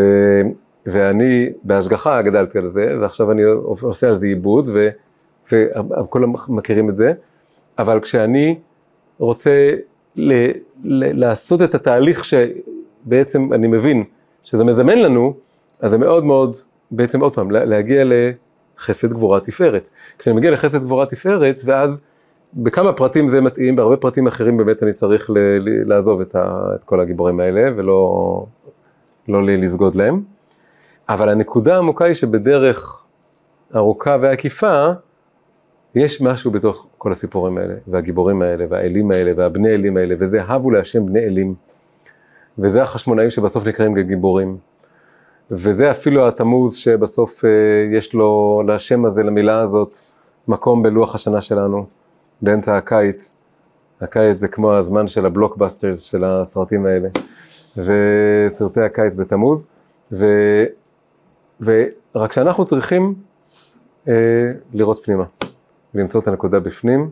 [0.86, 3.42] ואני בהשגחה גדלתי על זה, ועכשיו אני
[3.82, 4.88] עושה על זה עיבוד, ו,
[5.52, 7.12] וכולם מכירים את זה,
[7.78, 8.59] אבל כשאני
[9.18, 9.70] רוצה
[10.16, 10.32] ל,
[10.84, 14.05] ל, לעשות את התהליך שבעצם אני מבין
[14.42, 15.34] שזה מזמן לנו,
[15.80, 16.57] אז זה מאוד מאוד,
[16.90, 19.88] בעצם עוד פעם, להגיע לחסד גבורה תפארת.
[20.18, 22.00] כשאני מגיע לחסד גבורה תפארת, ואז
[22.57, 26.68] בכמה פרטים זה מתאים, בהרבה פרטים אחרים באמת אני צריך ל, ל, לעזוב את, ה,
[26.74, 28.46] את כל הגיבורים האלה, ולא
[29.28, 30.22] לא לסגוד להם.
[31.09, 33.05] אבל הנקודה העמוקה היא שבדרך
[33.74, 34.86] ארוכה ועקיפה,
[35.94, 40.70] יש משהו בתוך כל הסיפורים האלה, והגיבורים האלה, והאלים האלה, והבני אלים האלה, וזה הבו
[40.70, 41.55] להשם בני אלים.
[42.59, 44.57] וזה החשמונאים שבסוף נקראים גיבורים.
[45.50, 47.50] וזה אפילו התמוז שבסוף אה,
[47.92, 49.98] יש לו, לשם הזה, למילה הזאת,
[50.48, 51.86] מקום בלוח השנה שלנו,
[52.45, 53.34] באמצע הקיץ.
[54.01, 57.09] הקיץ זה כמו הזמן של הבלוקבאסטרס של הסרטים האלה,
[57.76, 59.66] וסרטי הקיץ בתמוז,
[60.12, 60.26] ו,
[61.61, 63.14] ורק שאנחנו צריכים
[64.09, 65.24] אה, לראות פנימה,
[65.95, 67.11] למצוא את הנקודה בפנים,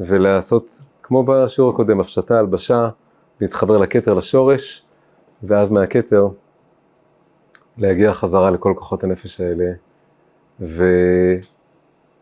[0.00, 2.88] ולעשות, כמו בשיעור הקודם, הפשטה, הלבשה,
[3.40, 4.86] להתחבר לכתר, לשורש,
[5.42, 6.28] ואז מהכתר
[7.78, 9.72] להגיע חזרה לכל כוחות הנפש האלה,
[10.60, 10.84] ו...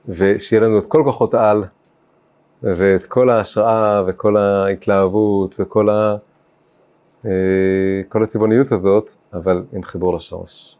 [0.08, 1.64] ושיהיה לנו את כל כוחות העל,
[2.62, 6.16] ואת כל ההשראה, וכל ההתלהבות, וכל ה...
[7.26, 10.78] אה, כל הצבעוניות הזאת, אבל עם חיבור לשורש.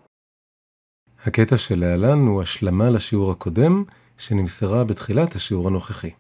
[1.27, 3.85] הקטע שלהלן הוא השלמה לשיעור הקודם,
[4.19, 6.11] שנמסרה בתחילת השיעור הנוכחי.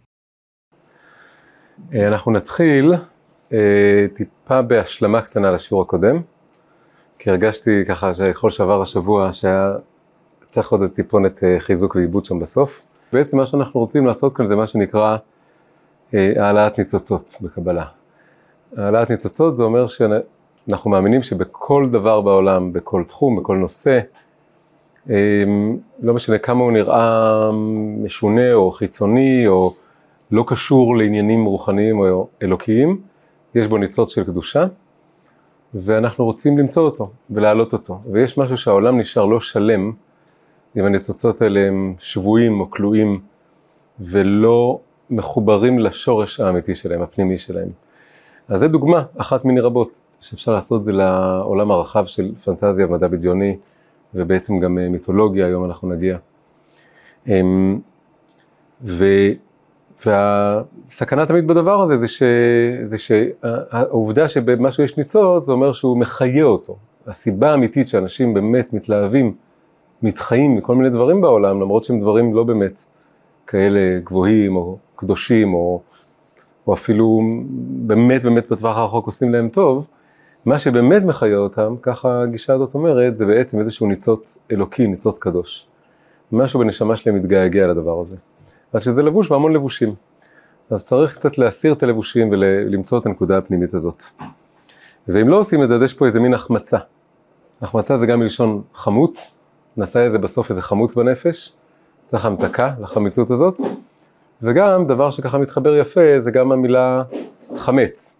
[1.94, 2.94] אה, אנחנו נתחיל
[3.52, 6.20] אה, טיפה בהשלמה קטנה לשיעור הקודם,
[7.18, 9.72] כי הרגשתי ככה שכל שעבר השבוע שהיה
[10.46, 12.82] צריך עוד טיפונת חיזוק ועיבוד שם בסוף.
[13.12, 15.16] בעצם מה שאנחנו רוצים לעשות כאן זה מה שנקרא
[16.12, 17.84] העלאת ניצוצות בקבלה.
[18.76, 24.00] העלאת ניצוצות זה אומר שאנחנו מאמינים שבכל דבר בעולם, בכל תחום, בכל נושא,
[26.02, 27.50] לא משנה כמה הוא נראה
[28.02, 29.74] משונה או חיצוני או
[30.30, 33.00] לא קשור לעניינים רוחניים או אלוקיים,
[33.54, 34.66] יש בו ניצוץ של קדושה,
[35.74, 38.00] ואנחנו רוצים למצוא אותו ולהעלות אותו.
[38.12, 39.92] ויש משהו שהעולם נשאר לא שלם,
[40.76, 43.20] אם הניצוצות האלה הם שבויים או כלואים,
[44.00, 44.78] ולא
[45.12, 47.68] מחוברים לשורש האמיתי שלהם, הפנימי שלהם.
[48.48, 49.90] אז זו דוגמה אחת מיני רבות,
[50.20, 53.56] שאפשר לעשות את זה לעולם הרחב של פנטזיה ומדע בדיוני,
[54.14, 56.18] ובעצם גם מיתולוגיה, היום אנחנו נגיע.
[57.28, 57.78] אמ,
[58.84, 59.04] ו...
[60.06, 62.22] והסכנה תמיד בדבר הזה זה, ש,
[62.82, 66.76] זה שהעובדה שבמשהו יש ניצוץ, זה אומר שהוא מחיה אותו.
[67.06, 69.34] הסיבה האמיתית שאנשים באמת מתלהבים,
[70.02, 72.84] מתחיים מכל מיני דברים בעולם, למרות שהם דברים לא באמת
[73.52, 75.80] כאלה גבוהים או קדושים, או,
[76.66, 77.20] או אפילו
[77.86, 79.86] באמת באמת בטווח הרחוק עושים להם טוב,
[80.44, 85.66] מה שבאמת מחיה אותם, ככה הגישה הזאת אומרת, זה בעצם איזשהו ניצוץ אלוקי, ניצוץ קדוש.
[86.32, 88.16] משהו בנשמה שלהם מתגעגע לדבר הזה.
[88.74, 89.94] רק שזה לבוש בהמון לבושים.
[90.70, 94.02] אז צריך קצת להסיר את הלבושים ולמצוא את הנקודה הפנימית הזאת.
[95.08, 96.78] ואם לא עושים את זה, אז יש פה איזה מין החמצה.
[97.62, 99.20] החמצה זה גם מלשון חמוץ,
[99.76, 101.52] נעשה איזה בסוף איזה חמוץ בנפש,
[102.04, 103.60] צריך המתקה לחמיצות הזאת,
[104.42, 107.02] וגם דבר שככה מתחבר יפה זה גם המילה
[107.56, 108.16] חמץ.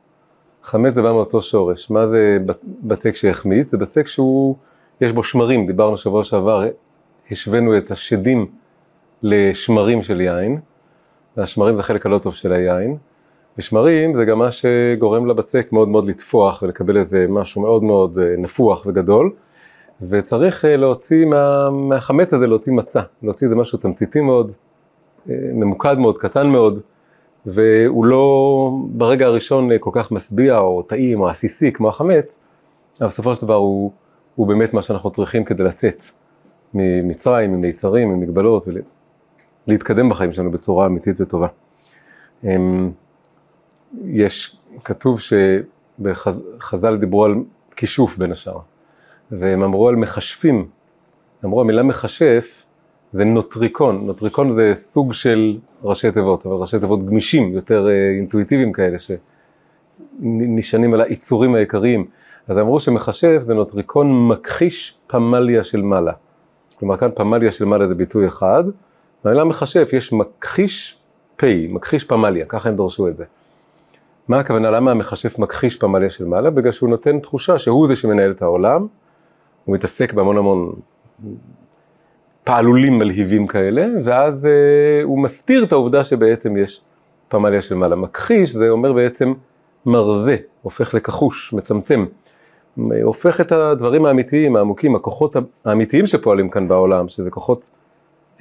[0.63, 1.91] חמץ זה בא מאותו שורש.
[1.91, 2.39] מה זה
[2.83, 3.71] בצק שהחמיץ?
[3.71, 4.57] זה בצק שהוא,
[5.01, 6.65] יש בו שמרים, דיברנו שבוע שעבר,
[7.31, 8.47] השווינו את השדים
[9.23, 10.61] לשמרים של יין,
[11.37, 12.97] והשמרים זה חלק הלא טוב של היין,
[13.59, 18.35] ושמרים זה גם מה שגורם לבצק מאוד מאוד לתפוח ולקבל איזה משהו מאוד מאוד אה,
[18.39, 19.31] נפוח וגדול,
[20.09, 24.53] וצריך אה, להוציא מה, מהחמץ הזה, להוציא מצה, להוציא איזה משהו תמציתי מאוד,
[25.31, 26.81] אה, ממוקד מאוד, קטן מאוד,
[27.47, 32.39] והוא לא ברגע הראשון כל כך משביע או טעים או עסיסי כמו החמץ,
[33.01, 33.93] אבל בסופו של דבר הוא,
[34.35, 36.05] הוא באמת מה שאנחנו צריכים כדי לצאת
[36.75, 38.69] ממצרים, ממיצרים, ממגבלות.
[39.67, 41.49] להתקדם בחיים שלנו בצורה אמיתית וטובה.
[42.45, 42.91] אמ,
[44.05, 47.35] יש, כתוב שבחז"ל דיברו על
[47.77, 48.59] כישוף בין השאר,
[49.33, 50.67] והם אמרו על מכשפים,
[51.45, 52.67] אמרו המילה מכשף
[53.11, 58.73] זה נוטריקון, נוטריקון זה סוג של ראשי תיבות, אבל ראשי תיבות גמישים, יותר אה, אינטואיטיביים
[58.73, 58.97] כאלה,
[60.21, 62.07] נשענים על היצורים העיקריים.
[62.49, 66.13] אז אמרו שמכשף זה נוטריקון מכחיש פמליה של מעלה.
[66.79, 68.65] כלומר כאן פמליה של מעלה זה ביטוי אחד,
[69.25, 70.99] במילה מכשף יש מכחיש
[71.37, 73.25] פ', מכחיש פמליה, ככה הם דרשו את זה.
[74.29, 76.51] מה הכוונה, למה המכשף מכחיש פמליה של מעלה?
[76.51, 78.87] בגלל שהוא נותן תחושה שהוא זה שמנהל את העולם,
[79.65, 80.73] הוא מתעסק בהמון המון
[82.45, 86.81] פעלולים מלהיבים כאלה, ואז אה, הוא מסתיר את העובדה שבעצם יש
[87.29, 87.97] פמליה של מעלה.
[87.97, 89.33] מכחיש זה אומר בעצם
[89.87, 92.07] מרזה, הופך לכחוש, מצמצם.
[93.03, 97.71] הופך את הדברים האמיתיים, העמוקים, הכוחות האמיתיים שפועלים כאן בעולם, שזה כוחות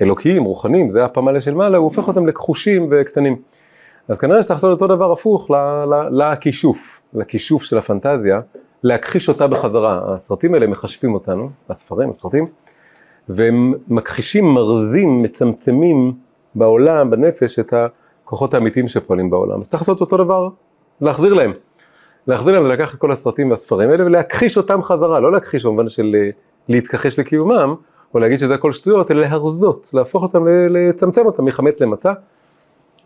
[0.02, 3.42] אלוקיים, רוחניים, זה הפמליה של מעלה, הוא הופך אותם לכחושים וקטנים.
[4.08, 5.52] אז כנראה לעשות אותו דבר הפוך
[6.12, 8.40] לכישוף, לכישוף של הפנטזיה,
[8.84, 10.14] להכחיש אותה בחזרה.
[10.14, 12.48] הסרטים האלה מחשפים אותנו, הספרים, הסרטים,
[13.30, 16.14] והם מכחישים, מרזים, מצמצמים
[16.56, 19.60] בעולם, בנפש, את הכוחות האמיתיים שפועלים בעולם.
[19.60, 20.50] אז צריך לעשות אותו דבר,
[21.02, 21.52] להחזיר להם.
[22.28, 26.16] להחזיר להם זה לקחת כל הסרטים והספרים האלה ולהכחיש אותם חזרה, לא להכחיש במובן של
[26.16, 26.30] אה,
[26.70, 27.76] להתכחש לקיומם,
[28.14, 32.14] או להגיד שזה הכל שטויות, אלא להרזות, להפוך אותם, לצמצם אותם מחמץ למצה,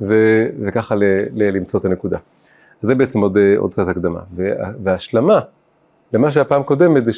[0.02, 1.04] ו- וככה ל-
[1.34, 2.18] ל- למצוא את הנקודה.
[2.82, 4.20] זה בעצם עוד, אה, עוד קצת הקדמה.
[4.84, 5.40] וההשלמה
[6.16, 7.12] למה שהיה פעם קודמת זה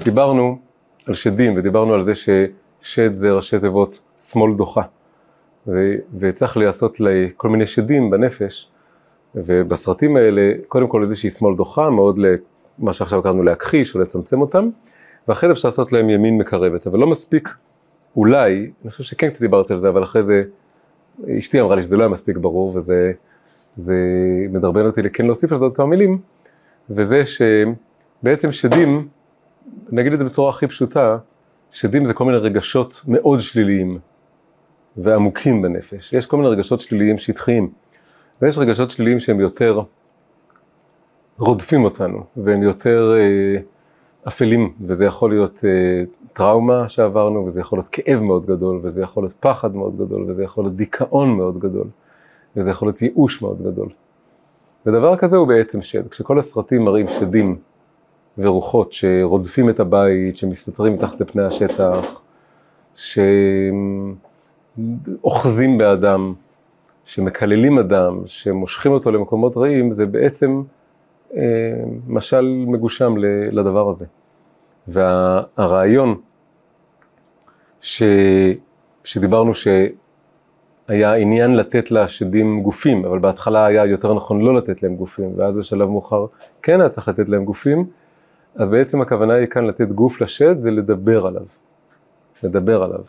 [0.00, 0.58] שדיברנו
[1.06, 4.82] על שדים ודיברנו על זה ששד זה ראשי תיבות שמאל דוחה.
[5.66, 8.68] ו- וצריך לעשות לכל מיני שדים בנפש,
[9.34, 14.68] ובסרטים האלה, קודם כל איזושהי שמאל דוחה, מאוד למה שעכשיו קראנו להכחיש או לצמצם אותם,
[15.28, 17.48] ואחרי זה אפשר לעשות להם ימין מקרבת, אבל לא מספיק,
[18.16, 20.42] אולי, אני חושב שכן קצת דיברתי על זה, אבל אחרי זה,
[21.38, 23.12] אשתי אמרה לי שזה לא היה מספיק ברור, וזה
[23.76, 23.96] זה
[24.50, 26.18] מדרבן אותי לכן להוסיף על זה עוד כמה מילים,
[26.90, 27.22] וזה
[28.22, 29.08] שבעצם שדים,
[29.90, 31.18] נגיד את זה בצורה הכי פשוטה,
[31.70, 33.98] שדים זה כל מיני רגשות מאוד שליליים
[34.96, 36.12] ועמוקים בנפש.
[36.12, 37.70] יש כל מיני רגשות שליליים שטחיים,
[38.42, 39.80] ויש רגשות שליליים שהם יותר
[41.38, 43.60] רודפים אותנו, והם יותר אה,
[44.28, 49.22] אפלים, וזה יכול להיות אה, טראומה שעברנו, וזה יכול להיות כאב מאוד גדול, וזה יכול
[49.22, 51.86] להיות פחד מאוד גדול, וזה יכול להיות דיכאון מאוד גדול,
[52.56, 53.88] וזה יכול להיות ייאוש מאוד גדול.
[54.86, 56.08] ודבר כזה הוא בעצם שד.
[56.08, 57.56] כשכל הסרטים מראים שדים
[58.38, 62.22] ורוחות שרודפים את הבית, שמסתתרים מתחת לפני השטח,
[65.24, 66.34] שאוחזים באדם,
[67.04, 70.62] שמקללים אדם, שמושכים אותו למקומות רעים, זה בעצם
[71.36, 71.40] אה,
[72.08, 73.14] משל מגושם
[73.52, 74.06] לדבר הזה.
[74.88, 76.20] והרעיון
[77.80, 78.02] ש...
[79.04, 85.32] שדיברנו שהיה עניין לתת לשדים גופים, אבל בהתחלה היה יותר נכון לא לתת להם גופים,
[85.36, 86.26] ואז בשלב מאוחר
[86.62, 87.86] כן היה צריך לתת להם גופים,
[88.54, 91.46] אז בעצם הכוונה היא כאן לתת גוף לשד, זה לדבר עליו.
[92.42, 93.00] לדבר עליו.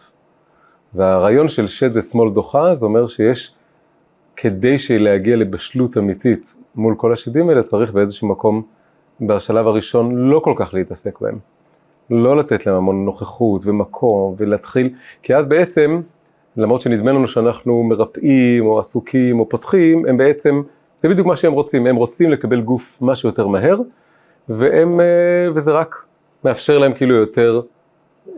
[0.94, 3.56] והרעיון של שד זה שמאל דוחה, זה אומר שיש
[4.36, 8.62] כדי להגיע לבשלות אמיתית מול כל השדים האלה, צריך באיזשהו מקום,
[9.22, 11.39] בשלב הראשון, לא כל כך להתעסק בהם.
[12.10, 14.89] לא לתת להם המון נוכחות ומקום ולהתחיל,
[15.22, 16.02] כי אז בעצם,
[16.58, 20.62] למרות שנדמה לנו שאנחנו מרפאים או עסוקים או פותחים, הם בעצם,
[21.00, 23.78] זה בדיוק מה שהם רוצים, הם רוצים לקבל גוף משהו יותר מהר,
[24.50, 25.06] והם, אה,
[25.56, 26.06] וזה רק
[26.44, 27.62] מאפשר להם כאילו יותר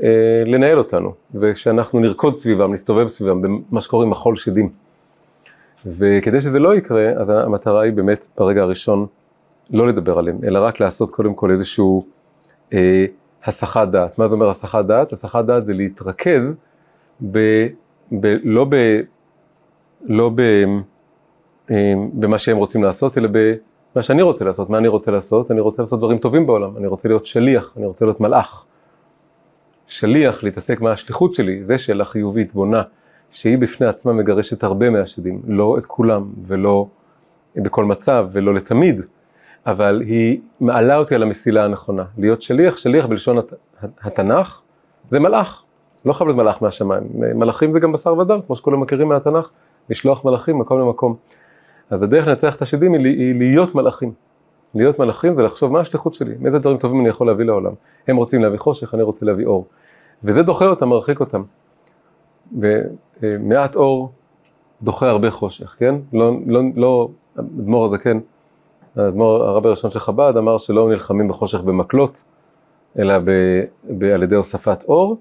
[0.03, 4.70] אה, לנהל אותנו, ושאנחנו נרקוד סביבם, נסתובב סביבם, במה שקוראים מחול שדים.
[5.86, 9.06] וכדי שזה לא יקרה, אז המטרה היא באמת ברגע הראשון
[9.72, 12.06] לא לדבר עליהם, אלא רק לעשות קודם כל איזשהו
[12.74, 13.06] אה,
[13.43, 14.20] הסחת דעת.
[14.20, 15.14] מה זה אומר הסחת דעת?
[15.14, 16.56] הסחת דעת זה להתרכז
[17.32, 17.39] ב,
[18.12, 18.76] ב, לא, ב,
[20.06, 20.41] לא ב,
[21.72, 23.27] אה, במה שהם רוצים לעשות, אלא
[23.95, 24.69] במה שאני רוצה לעשות.
[24.69, 25.51] מה אני רוצה לעשות?
[25.51, 28.65] אני רוצה לעשות דברים טובים בעולם, אני רוצה להיות שליח, אני רוצה להיות מלאך.
[29.88, 32.81] שליח, להתעסק מה השליחות שלי, זה שאלה חיובית, בונה.
[33.31, 36.88] שהיא בפני עצמה מגרשת הרבה מהשדים, לא את כולם ולא
[37.55, 39.01] בכל מצב ולא לתמיד,
[39.65, 42.03] אבל היא מעלה אותי על המסילה הנכונה.
[42.17, 43.53] להיות שליח, שליח בלשון הת,
[44.01, 44.61] התנ"ך,
[45.07, 45.63] זה מלאך,
[46.05, 49.49] לא חייב להיות מלאך מהשמיים, מלאכים זה גם בשר ודם, כמו שכולם מכירים מהתנ"ך,
[49.89, 51.15] לשלוח מלאכים מקום למקום.
[51.90, 54.14] אז הדרך לנצח את השדים היא, היא להיות מלאכים.
[54.76, 57.72] להיות מלאכים זה לחשוב מה השליחות שלי, איזה דברים טובים אני יכול להביא לעולם.
[58.07, 59.66] הם רוצים להביא חושך, אני רוצה להביא אור.
[60.24, 61.44] וזה דוחה אותם, מרחיק אותם.
[63.22, 64.12] ומעט אור
[64.82, 65.95] דוחה הרבה חושך, כן?
[66.14, 67.10] לא, לא, לא,
[67.40, 68.20] אדמו"ר הזקן,
[68.95, 72.24] האדמו"ר הרב הראשון של חב"ד אמר שלא נלחמים בחושך במקלות,
[72.99, 73.32] אלא ב,
[73.98, 75.18] ב, על ידי הוספת אור,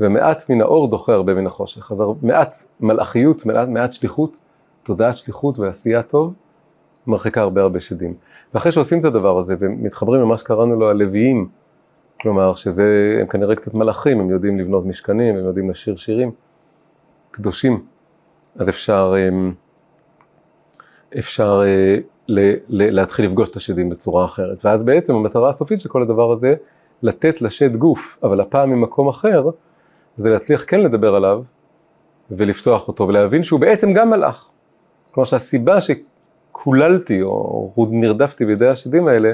[0.00, 1.92] ומעט מן האור דוחה הרבה מן החושך.
[1.92, 4.38] אז מעט מלאכיות, מעט, מעט שליחות,
[4.88, 6.34] תודעת שליחות ועשייה טוב,
[7.06, 8.14] מרחיקה הרבה הרבה שדים.
[8.54, 11.48] ואחרי שעושים את הדבר הזה ומתחברים למה שקראנו לו הלוויים,
[12.20, 16.30] כלומר שזה, הם כנראה קצת מלאכים, הם יודעים לבנות משכנים, הם יודעים לשיר שירים.
[17.30, 17.84] קדושים,
[18.56, 19.52] אז אפשר, אמ,
[21.18, 21.98] אפשר אה,
[22.28, 24.64] ל- ל- להתחיל לפגוש את השדים בצורה אחרת.
[24.64, 26.54] ואז בעצם המטרה הסופית של כל הדבר הזה,
[27.02, 29.50] לתת לשד גוף, אבל הפעם ממקום אחר,
[30.16, 31.42] זה להצליח כן לדבר עליו,
[32.30, 34.50] ולפתוח אותו, ולהבין שהוא בעצם גם מלאך.
[35.18, 39.32] כלומר שהסיבה שקוללתי, או נרדפתי בידי השדים האלה,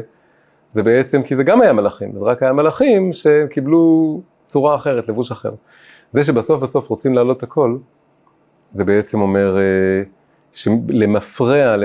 [0.73, 5.31] זה בעצם כי זה גם היה מלאכים, זה רק היה מלאכים שקיבלו צורה אחרת, לבוש
[5.31, 5.51] אחר.
[6.11, 7.77] זה שבסוף בסוף רוצים להעלות הכל,
[8.73, 9.63] זה בעצם אומר אה,
[10.53, 11.77] שלמפרע,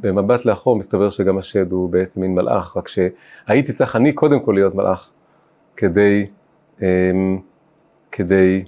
[0.00, 4.52] במבט לאחור, מסתבר שגם השד הוא בעצם מין מלאך, רק שהייתי צריך אני קודם כל
[4.52, 5.10] להיות מלאך,
[5.76, 6.26] כדי,
[6.82, 7.38] אמ,
[8.12, 8.64] כדי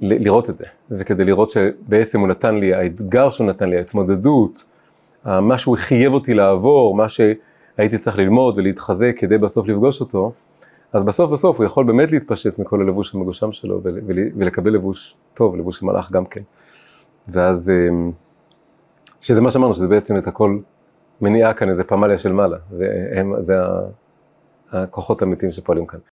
[0.00, 4.64] לראות את זה, וכדי לראות שבעצם הוא נתן לי, האתגר שהוא נתן לי, ההתמודדות,
[5.24, 10.32] מה שהוא חייב אותי לעבור, מה שהייתי צריך ללמוד ולהתחזק כדי בסוף לפגוש אותו,
[10.92, 13.80] אז בסוף בסוף הוא יכול באמת להתפשט מכל הלבוש המגושם שלו
[14.36, 16.42] ולקבל לבוש טוב, לבוש של מלאך גם כן.
[17.28, 18.12] ואז, אמ,
[19.20, 20.58] שזה מה שאמרנו, שזה בעצם את הכל
[21.20, 23.54] מניעה כאן איזה פמליה של מעלה, וזה
[24.70, 26.00] הכוחות האמיתיים שפועלים כאן.